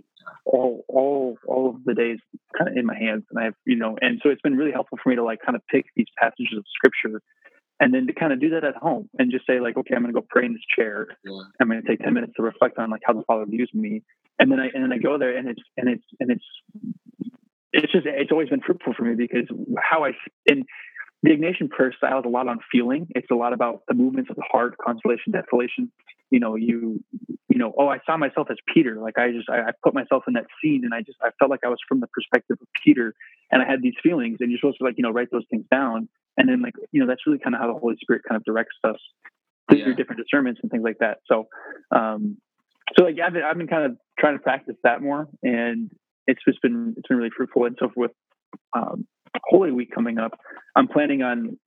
[0.46, 2.20] all all all of the days
[2.58, 4.74] kind of in my hands and I have you know and so it's been really
[4.74, 7.22] helpful for me to like kind of pick these passages of scripture
[7.80, 10.04] and then to kind of do that at home and just say like okay i'm
[10.04, 11.08] going to go pray in this chair
[11.60, 14.04] i'm going to take 10 minutes to reflect on like how the father views me
[14.44, 16.46] and then i and then i go there and it's and it's and it's
[17.72, 19.48] it's just it's always been fruitful for me because
[19.82, 20.12] how i
[20.46, 20.66] in
[21.24, 23.08] the Ignatian prayer style is a lot on feeling.
[23.16, 25.90] It's a lot about the movements of the heart, consolation, desolation.
[26.32, 27.02] You know, you,
[27.48, 28.98] you know, oh, I saw myself as Peter.
[29.00, 31.50] Like I just, I, I, put myself in that scene, and I just, I felt
[31.50, 33.16] like I was from the perspective of Peter,
[33.50, 34.40] and I had these feelings.
[34.42, 37.00] And you're supposed to like, you know, write those things down, and then like you
[37.00, 39.00] know that's really kind of how the holy spirit kind of directs us
[39.70, 39.94] through yeah.
[39.96, 41.48] different discernments and things like that so
[41.96, 42.36] um
[42.98, 45.92] so like I've been, I've been kind of trying to practice that more and
[46.28, 48.12] it's just been it's been really fruitful and so with
[48.74, 49.08] um,
[49.46, 50.38] holy week coming up
[50.76, 51.58] i'm planning on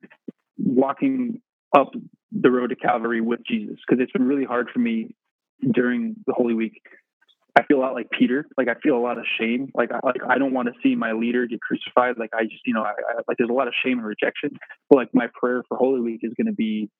[0.59, 1.41] walking
[1.77, 1.93] up
[2.33, 5.15] the road to calvary with jesus because it's been really hard for me
[5.73, 6.81] during the holy week
[7.57, 8.47] I feel a lot like Peter.
[8.59, 9.71] Like I feel a lot of shame.
[9.75, 12.19] Like I, like I don't want to see my leader get crucified.
[12.19, 14.51] Like I just, you know, I, I, like there's a lot of shame and rejection.
[14.91, 16.91] But like my prayer for Holy Week is going to be,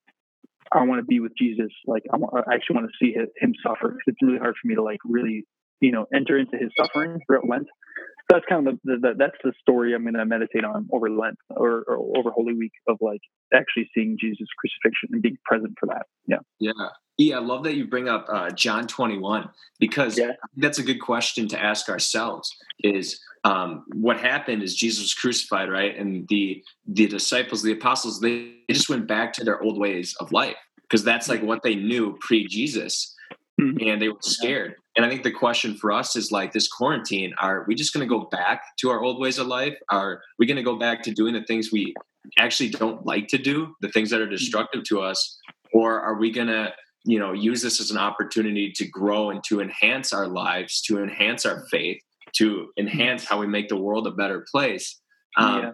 [0.73, 1.73] I want to be with Jesus.
[1.87, 3.99] Like I, want, I actually want to see him suffer.
[4.07, 5.45] It's really hard for me to like really,
[5.81, 7.67] you know, enter into his suffering throughout Lent.
[7.67, 11.09] So that's kind of the, the, that's the story I'm going to meditate on over
[11.09, 13.21] Lent or, or over Holy Week of like
[13.55, 16.07] actually seeing Jesus' crucifixion and being present for that.
[16.27, 16.39] Yeah.
[16.59, 16.73] Yeah.
[17.19, 19.49] Yeah, I love that you bring up uh, John 21
[19.79, 20.33] because yeah.
[20.57, 22.55] that's a good question to ask ourselves.
[22.81, 25.97] Is um, what happened is Jesus was crucified, right?
[25.97, 30.33] And the the disciples, the apostles, they, just went back to their old ways of
[30.33, 33.15] life because that's like what they knew pre Jesus,
[33.61, 33.89] mm-hmm.
[33.89, 34.75] and they were scared.
[34.97, 38.07] And I think the question for us is like this quarantine: Are we just going
[38.07, 39.77] to go back to our old ways of life?
[39.91, 41.95] Are we going to go back to doing the things we
[42.39, 45.39] actually don't like to do, the things that are destructive to us,
[45.73, 46.73] or are we going to
[47.07, 51.03] you know use this as an opportunity to grow and to enhance our lives to
[51.03, 52.01] enhance our faith
[52.35, 55.01] to enhance how we make the world a better place
[55.39, 55.71] um, yeah.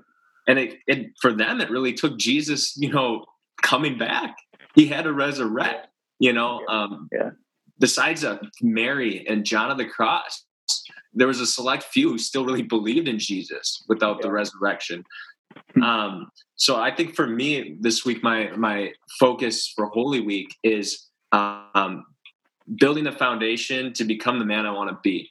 [0.46, 3.24] and it, it for them it really took jesus you know
[3.62, 4.36] coming back
[4.74, 5.88] he had to resurrect.
[6.18, 7.30] You know, um, Yeah.
[7.78, 10.44] besides uh, Mary and John of the Cross,
[11.12, 15.04] there was a select few who still really believed in Jesus without the resurrection.
[15.74, 15.82] Hmm.
[15.82, 21.08] Um, so I think for me this week, my my focus for Holy Week is
[21.32, 22.06] um,
[22.76, 25.30] building the foundation to become the man I want to be,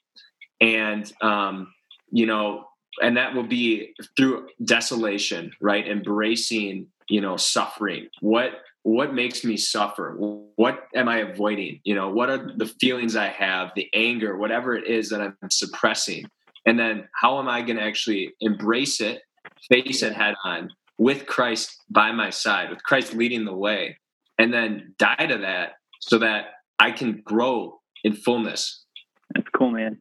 [0.59, 1.73] and um,
[2.11, 2.67] you know,
[3.01, 5.87] and that will be through desolation, right?
[5.87, 8.07] Embracing, you know, suffering.
[8.19, 10.15] What what makes me suffer?
[10.55, 11.79] What am I avoiding?
[11.83, 15.37] You know, what are the feelings I have, the anger, whatever it is that I'm
[15.51, 16.25] suppressing,
[16.65, 19.21] and then how am I going to actually embrace it,
[19.69, 23.97] face it head on with Christ by my side, with Christ leading the way,
[24.37, 26.45] and then die to that so that
[26.79, 28.83] I can grow in fullness.
[29.33, 29.99] That's cool, man.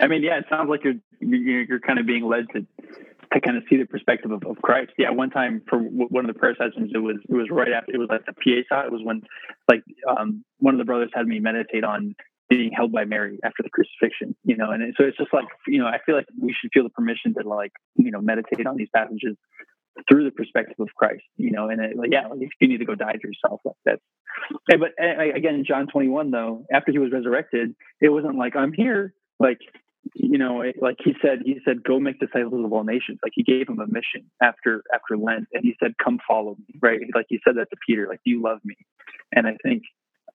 [0.00, 2.66] I mean, yeah, it sounds like you're you're, you're kind of being led to
[3.32, 4.92] to kind of see the perspective of, of Christ.
[4.98, 7.92] Yeah, one time for one of the prayer sessions, it was it was right after
[7.92, 9.22] it was like the Pietà It was when
[9.68, 12.14] like um, one of the brothers had me meditate on
[12.48, 14.34] being held by Mary after the crucifixion.
[14.44, 16.84] You know, and so it's just like you know, I feel like we should feel
[16.84, 19.36] the permission to like you know meditate on these passages
[20.08, 21.24] through the perspective of Christ.
[21.36, 23.60] You know, and it, like yeah, like if you need to go die to yourself,
[23.64, 24.02] like that's.
[24.68, 28.72] But uh, again, in John 21, though, after he was resurrected, it wasn't like I'm
[28.72, 29.58] here like
[30.14, 33.42] you know like he said he said go make disciples of all nations like he
[33.42, 37.26] gave him a mission after after lent and he said come follow me right like
[37.28, 38.76] he said that to peter like do you love me
[39.32, 39.82] and i think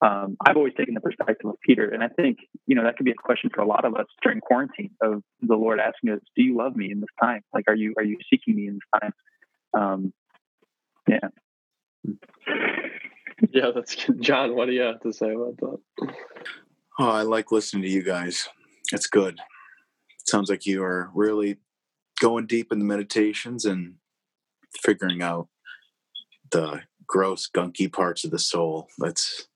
[0.02, 2.38] um, i've always taken the perspective of peter and i think
[2.68, 5.24] you know that could be a question for a lot of us during quarantine of
[5.42, 8.04] the lord asking us do you love me in this time like are you are
[8.04, 9.14] you seeking me in this time
[9.78, 10.14] um,
[11.08, 11.30] yeah
[13.52, 14.22] Yeah, that's good.
[14.22, 14.56] John.
[14.56, 16.14] What do you have to say about that?
[17.00, 18.48] Oh, I like listening to you guys.
[18.94, 19.40] It's good.
[20.26, 21.58] sounds like you are really
[22.22, 23.96] going deep in the meditations and
[24.82, 25.50] figuring out
[26.52, 28.88] the gross, gunky parts of the soul.
[29.00, 29.48] That's.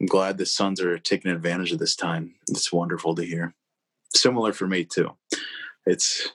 [0.00, 2.34] I'm glad the sons are taking advantage of this time.
[2.48, 3.54] It's wonderful to hear.
[4.14, 5.10] Similar for me too.
[5.86, 6.32] It's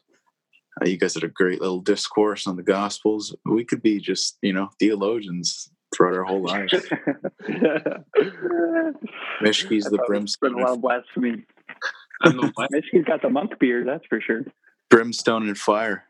[0.81, 3.35] uh, you guys had a great little discourse on the Gospels.
[3.45, 6.73] We could be just you know theologians throughout our whole lives.
[9.41, 10.53] Mishki's the brimstone.
[10.53, 11.43] Been a lot of blasphemy.
[12.21, 12.71] I'm the what?
[12.71, 14.43] Michigan's got the monk beard, that's for sure.
[14.89, 16.03] brimstone and fire.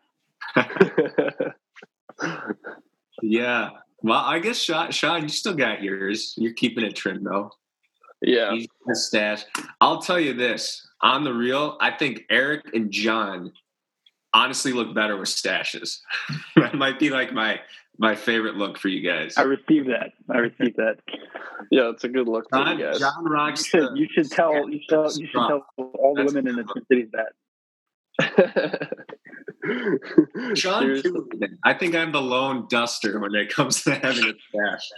[3.22, 3.70] yeah.
[4.01, 6.34] Well, I guess Sean, Sean, you still got yours.
[6.38, 7.51] You're keeping it trim though.
[8.22, 8.51] yeah.
[8.53, 9.43] He's got a stash.
[9.82, 13.51] I'll tell you this: on the real, I think Eric and John
[14.38, 16.00] honestly look better with stashes.
[16.56, 17.60] that might be like my
[18.00, 19.36] my favorite look for you guys.
[19.38, 20.12] I received that.
[20.30, 20.98] I received that.
[21.72, 23.00] Yeah, it's a good look for John, you guys.
[23.00, 26.24] John You should, the- you should tell you should tell, you should tell all the
[26.24, 27.34] That's- women in the Twin Cities that.
[30.56, 31.12] John, Seriously.
[31.64, 34.92] I think I'm the lone duster when it comes to having a stash.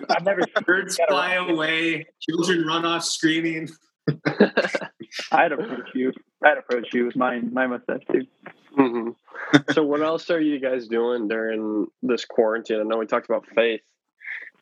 [0.10, 3.68] I've never Birds fly away, children run off screaming.
[5.32, 6.12] I'd approach you.
[6.44, 8.26] I'd approach you with my my mustache too.
[8.74, 9.10] hmm
[9.72, 12.80] so, what else are you guys doing during this quarantine?
[12.80, 13.80] I know we talked about faith.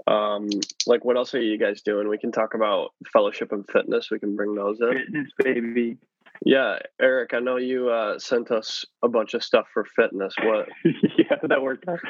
[0.06, 0.48] Um,
[0.86, 2.08] like, what else are you guys doing?
[2.08, 4.10] We can talk about fellowship and fitness.
[4.10, 4.92] We can bring those in.
[4.92, 5.96] Fitness baby.
[6.44, 10.34] Yeah, Eric, I know you uh, sent us a bunch of stuff for fitness.
[10.42, 10.68] What?
[11.18, 12.00] yeah, that worked out.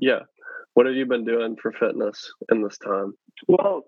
[0.00, 0.20] Yeah,
[0.74, 3.14] what have you been doing for fitness in this time?
[3.48, 3.84] Well,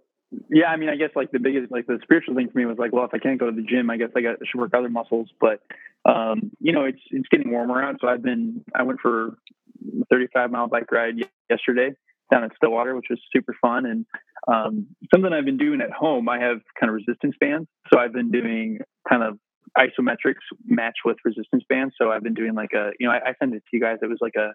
[0.50, 2.78] yeah, I mean, I guess like the biggest, like the spiritual thing for me was
[2.78, 4.74] like, well, if I can't go to the gym, I guess I got should work
[4.74, 5.28] other muscles.
[5.40, 5.60] But
[6.04, 10.04] um, you know, it's it's getting warmer out, so I've been I went for a
[10.10, 11.14] 35 mile bike ride
[11.48, 11.92] yesterday
[12.30, 13.86] down in Stillwater, which was super fun.
[13.86, 14.06] And
[14.46, 18.12] um, something I've been doing at home, I have kind of resistance bands, so I've
[18.12, 19.38] been doing kind of
[19.76, 21.94] isometrics match with resistance bands.
[22.00, 23.98] So I've been doing like a, you know, I, I sent it to you guys.
[24.02, 24.52] It was like a,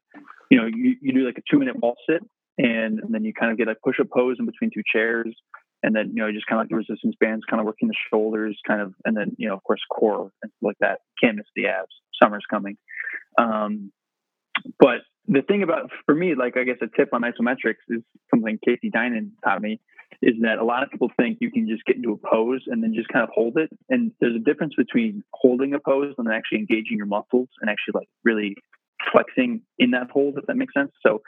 [0.49, 2.21] you know, you, you do like a two minute wall sit
[2.57, 5.34] and, and then you kind of get a push up pose in between two chairs.
[5.84, 7.96] And then, you know, just kind of like the resistance bands, kind of working the
[8.10, 11.00] shoulders, kind of, and then, you know, of course, core and stuff like that.
[11.22, 11.94] Can't miss the abs.
[12.22, 12.78] Summer's coming.
[13.38, 13.92] Um,
[14.80, 18.58] but the thing about, for me, like, I guess a tip on isometrics is something
[18.66, 19.80] Casey Dinan taught me
[20.22, 22.82] is that a lot of people think you can just get into a pose and
[22.82, 23.70] then just kind of hold it.
[23.90, 27.70] And there's a difference between holding a pose and then actually engaging your muscles and
[27.70, 28.56] actually like really
[29.12, 30.92] flexing in that hold, if that makes sense.
[31.06, 31.22] So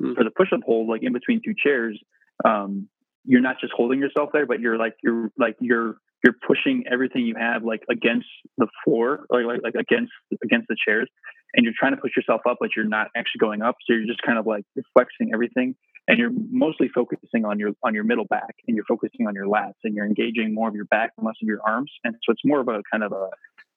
[0.00, 0.16] Mm.
[0.16, 1.96] for the push-up hold, like in between two chairs,
[2.44, 2.88] um,
[3.24, 7.26] you're not just holding yourself there, but you're like you're like you're you're pushing everything
[7.26, 8.26] you have like against
[8.58, 10.12] the floor or like like against
[10.42, 11.08] against the chairs,
[11.54, 13.76] and you're trying to push yourself up, but you're not actually going up.
[13.86, 15.74] So you're just kind of like flexing everything,
[16.08, 19.46] and you're mostly focusing on your on your middle back, and you're focusing on your
[19.46, 22.42] lats, and you're engaging more of your back less of your arms, and so it's
[22.44, 23.28] more of a kind of a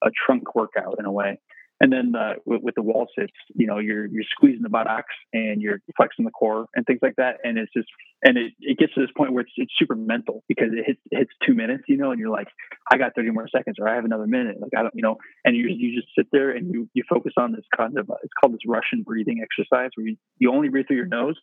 [0.04, 1.40] a trunk workout in a way.
[1.80, 5.14] And then uh, with, with the wall sits, you know, you're you're squeezing the buttocks
[5.32, 7.38] and you're flexing the core and things like that.
[7.44, 7.88] And it's just
[8.24, 11.00] and it, it gets to this point where it's, it's super mental because it hits
[11.12, 12.48] it hits two minutes, you know, and you're like,
[12.92, 14.60] I got 30 more seconds or I have another minute.
[14.60, 17.34] Like I don't, you know, and you you just sit there and you you focus
[17.38, 20.88] on this kind of it's called this Russian breathing exercise where you, you only breathe
[20.88, 21.38] through your nose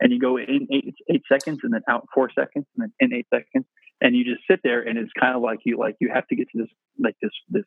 [0.00, 3.12] and you go in eight eight seconds and then out four seconds and then in
[3.14, 3.64] eight seconds
[4.00, 6.36] and you just sit there and it's kind of like you like you have to
[6.36, 7.64] get to this like this this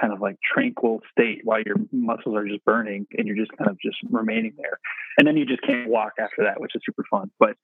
[0.00, 3.70] kind of like tranquil state while your muscles are just burning and you're just kind
[3.70, 4.78] of just remaining there.
[5.18, 7.30] And then you just can't walk after that, which is super fun.
[7.38, 7.56] But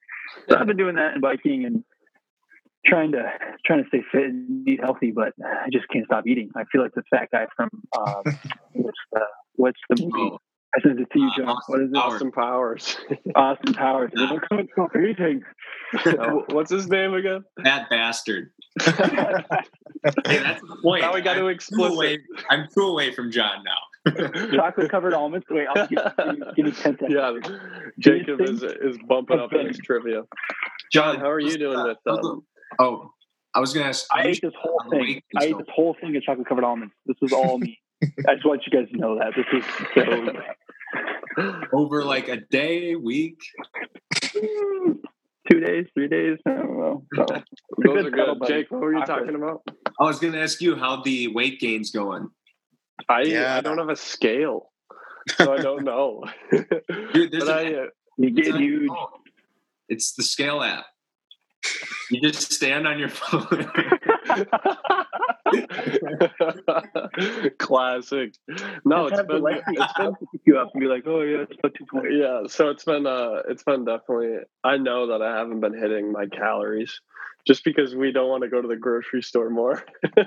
[0.49, 1.83] so I've been doing that and biking and
[2.85, 3.31] trying to
[3.65, 6.49] trying to stay fit and eat healthy, but I just can't stop eating.
[6.55, 8.23] I feel like the fat guy from um,
[8.73, 9.21] what's the
[9.55, 10.37] what's the movie?
[10.75, 11.49] I sent it to you, Uh, John.
[11.49, 11.93] Austin what is it?
[11.95, 12.13] Powers.
[12.13, 12.97] Austin Powers.
[13.35, 14.11] Austin Powers.
[14.15, 15.43] They're like, "Oh, it's not eating.
[16.03, 17.43] So, What's his name again?
[17.63, 18.51] that bastard.
[18.87, 18.93] now
[20.25, 21.01] Hey, that's the point.
[21.01, 22.19] Now we got to I'm too away.
[22.49, 24.13] I'm too away from John now.
[24.55, 25.45] chocolate covered almonds.
[25.49, 27.11] Wait, I'll give, give, give me 10 seconds.
[27.13, 27.37] Yeah,
[27.99, 30.23] Jacob is is bumping up in his trivia.
[30.91, 32.43] John, How are you doing with how's the- um,
[32.79, 33.11] Oh,
[33.53, 34.05] I was gonna ask.
[34.11, 35.21] I ate this whole thing.
[35.37, 36.93] I ate this whole thing of chocolate covered almonds.
[37.05, 37.79] This was all me.
[38.27, 40.33] I just want you guys to know that this is so
[41.73, 43.39] over like a day, week.
[44.31, 46.37] two days, three days.
[46.45, 47.03] I don't know.
[47.15, 47.43] So, Those
[47.77, 48.47] good are good.
[48.47, 49.61] Jake, what were you talking about?
[49.99, 52.29] I was gonna ask you how the weight gain's going.
[53.09, 53.55] I Yeah.
[53.55, 54.71] I don't have a scale,
[55.37, 56.23] so I don't know.
[56.51, 57.85] Dude, but an I, uh,
[58.17, 58.91] you get on huge.
[59.89, 60.85] It's the scale app.
[62.09, 63.69] You just stand on your phone.
[67.59, 68.33] Classic.
[68.85, 71.21] No, Just it's have the been it's been pick you up and be like, oh
[71.21, 72.19] yeah, it's about two twenty.
[72.19, 72.43] yeah.
[72.47, 74.37] So it's been uh it's been definitely.
[74.63, 76.99] I know that I haven't been hitting my calories
[77.47, 79.83] just because we don't want to go to the grocery store more.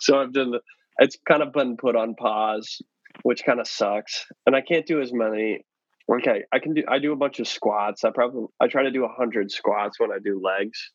[0.00, 0.54] so I've done.
[0.98, 2.82] It's kind of been put on pause,
[3.22, 5.64] which kind of sucks, and I can't do as many.
[6.12, 6.82] Okay, I can do.
[6.88, 8.04] I do a bunch of squats.
[8.04, 10.90] I probably I try to do a hundred squats when I do legs,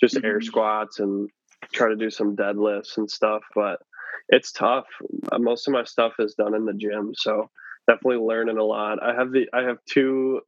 [0.00, 0.44] just air Mhm.
[0.44, 1.30] squats and
[1.72, 3.42] try to do some deadlifts and stuff.
[3.54, 3.80] But
[4.28, 4.86] it's tough.
[5.32, 7.50] Uh, Most of my stuff is done in the gym, so
[7.88, 9.02] definitely learning a lot.
[9.02, 10.40] I have the I have two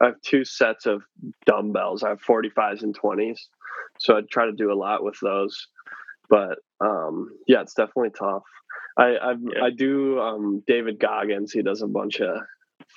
[0.00, 1.02] I have two sets of
[1.46, 2.02] dumbbells.
[2.02, 3.48] I have 45s and 20s.
[3.98, 5.68] So I try to do a lot with those.
[6.28, 8.44] But um yeah, it's definitely tough.
[8.98, 9.64] I I've, Yeah.
[9.64, 12.38] I do um David Goggins, he does a bunch of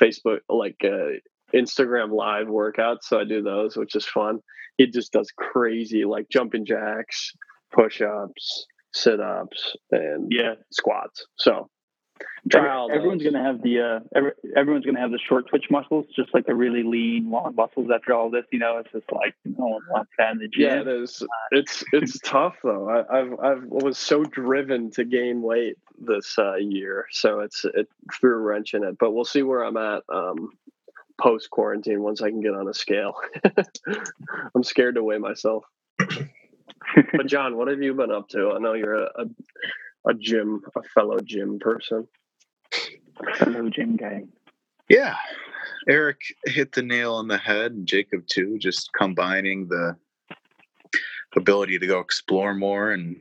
[0.01, 1.19] Facebook like uh
[1.55, 4.39] Instagram live workouts, so I do those, which is fun.
[4.77, 7.31] He just does crazy like jumping jacks,
[7.71, 10.55] push-ups, sit-ups and Yeah.
[10.71, 11.25] squats.
[11.35, 11.69] So
[12.53, 13.31] Every- try all everyone's those.
[13.33, 16.53] gonna have the uh, every, everyone's gonna have the short twitch muscles, just like the
[16.55, 17.89] really lean long muscles.
[17.93, 20.61] After all this, you know, it's just like no one wants that in the gym.
[20.69, 21.23] Yeah, it is.
[21.51, 22.87] It's it's tough though.
[22.89, 27.87] I, I've I've was so driven to gain weight this uh, year, so it's it
[28.13, 28.97] threw a wrench in it.
[28.99, 30.51] But we'll see where I'm at um,
[31.21, 33.15] post quarantine once I can get on a scale.
[34.55, 35.63] I'm scared to weigh myself.
[37.13, 38.51] But John, what have you been up to?
[38.51, 42.07] I know you're a a, a gym a fellow gym person.
[43.35, 44.23] Hello, gym guy.
[44.89, 45.15] Yeah.
[45.87, 49.95] Eric hit the nail on the head, and Jacob too, just combining the
[51.35, 53.19] ability to go explore more and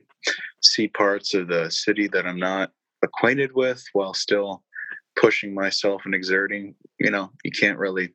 [0.60, 2.70] see parts of the city that I'm not
[3.02, 4.62] acquainted with while still
[5.16, 6.74] pushing myself and exerting.
[6.98, 8.14] You know, you can't really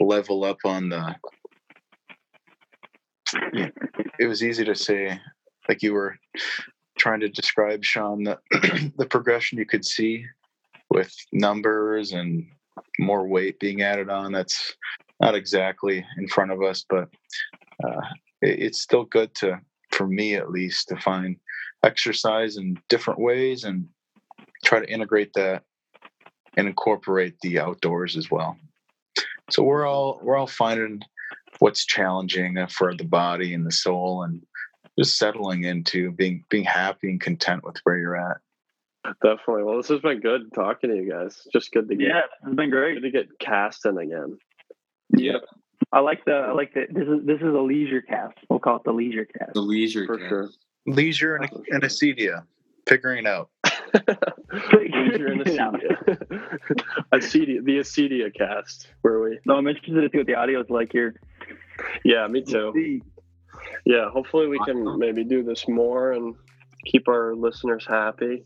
[0.00, 1.16] level up on the.
[4.18, 5.18] It was easy to say,
[5.68, 6.16] like you were
[6.98, 8.38] trying to describe, Sean, the,
[8.98, 10.24] the progression you could see
[10.90, 12.46] with numbers and
[12.98, 14.32] more weight being added on.
[14.32, 14.74] That's
[15.20, 17.08] not exactly in front of us, but
[17.84, 18.00] uh,
[18.42, 19.60] it, it's still good to,
[19.90, 21.36] for me at least, to find
[21.82, 23.88] exercise in different ways and
[24.64, 25.64] try to integrate that
[26.56, 28.56] and incorporate the outdoors as well.
[29.50, 31.02] So we're all we're all finding
[31.58, 34.42] what's challenging for the body and the soul, and
[34.98, 38.38] just settling into being being happy and content with where you're at.
[39.22, 39.64] Definitely.
[39.64, 41.46] Well, this has been good talking to you guys.
[41.52, 42.94] Just good to get Yeah, it's been great.
[42.94, 44.38] good to get casting again.
[45.10, 45.38] Yeah.
[45.92, 48.38] I like the I like the this is this is a leisure cast.
[48.48, 49.54] We'll call it the leisure cast.
[49.54, 50.06] The leisure.
[50.06, 50.28] For cast.
[50.28, 50.48] sure.
[50.86, 52.44] Leisure and, and acedia,
[52.88, 53.50] figuring out.
[53.92, 56.18] Leisure and acedia.
[57.12, 59.38] acedia, the acedia cast, where we.
[59.46, 61.20] No, I'm interested to see what the audio is like here.
[62.04, 63.00] Yeah, me too.
[63.84, 66.34] Yeah, hopefully we can maybe do this more and
[66.86, 68.44] keep our listeners happy.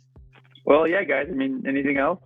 [0.64, 1.28] Well, yeah, guys.
[1.30, 2.20] I mean, anything else?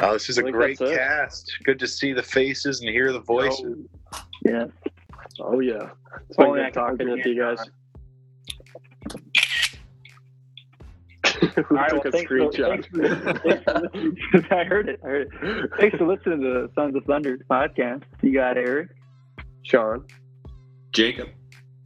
[0.00, 1.52] Oh, this is I a great cast.
[1.64, 3.86] Good to see the faces and hear the voices.
[4.44, 4.66] Yeah.
[5.40, 5.90] Oh yeah,
[6.28, 7.58] it's been Only good can talking with you guys.
[11.70, 12.68] right, took well, a thanks for- screenshot?
[12.68, 15.00] thanks for- thanks for listening- I heard it.
[15.04, 15.70] I heard it.
[15.78, 18.02] Thanks for listening to the Sons of Thunder podcast.
[18.22, 18.90] You got Eric.
[19.62, 20.04] Sean.
[20.92, 21.28] Jacob.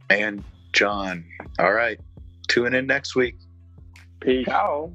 [0.09, 0.43] And
[0.73, 1.25] John.
[1.59, 1.99] All right.
[2.47, 3.35] Tune in next week.
[4.21, 4.45] Peace.
[4.45, 4.91] Ciao.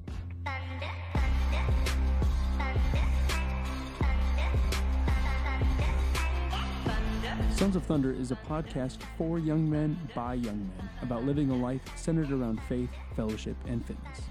[7.55, 11.55] Sons of Thunder is a podcast for young men by young men about living a
[11.57, 14.23] life centered around faith, fellowship, and fitness.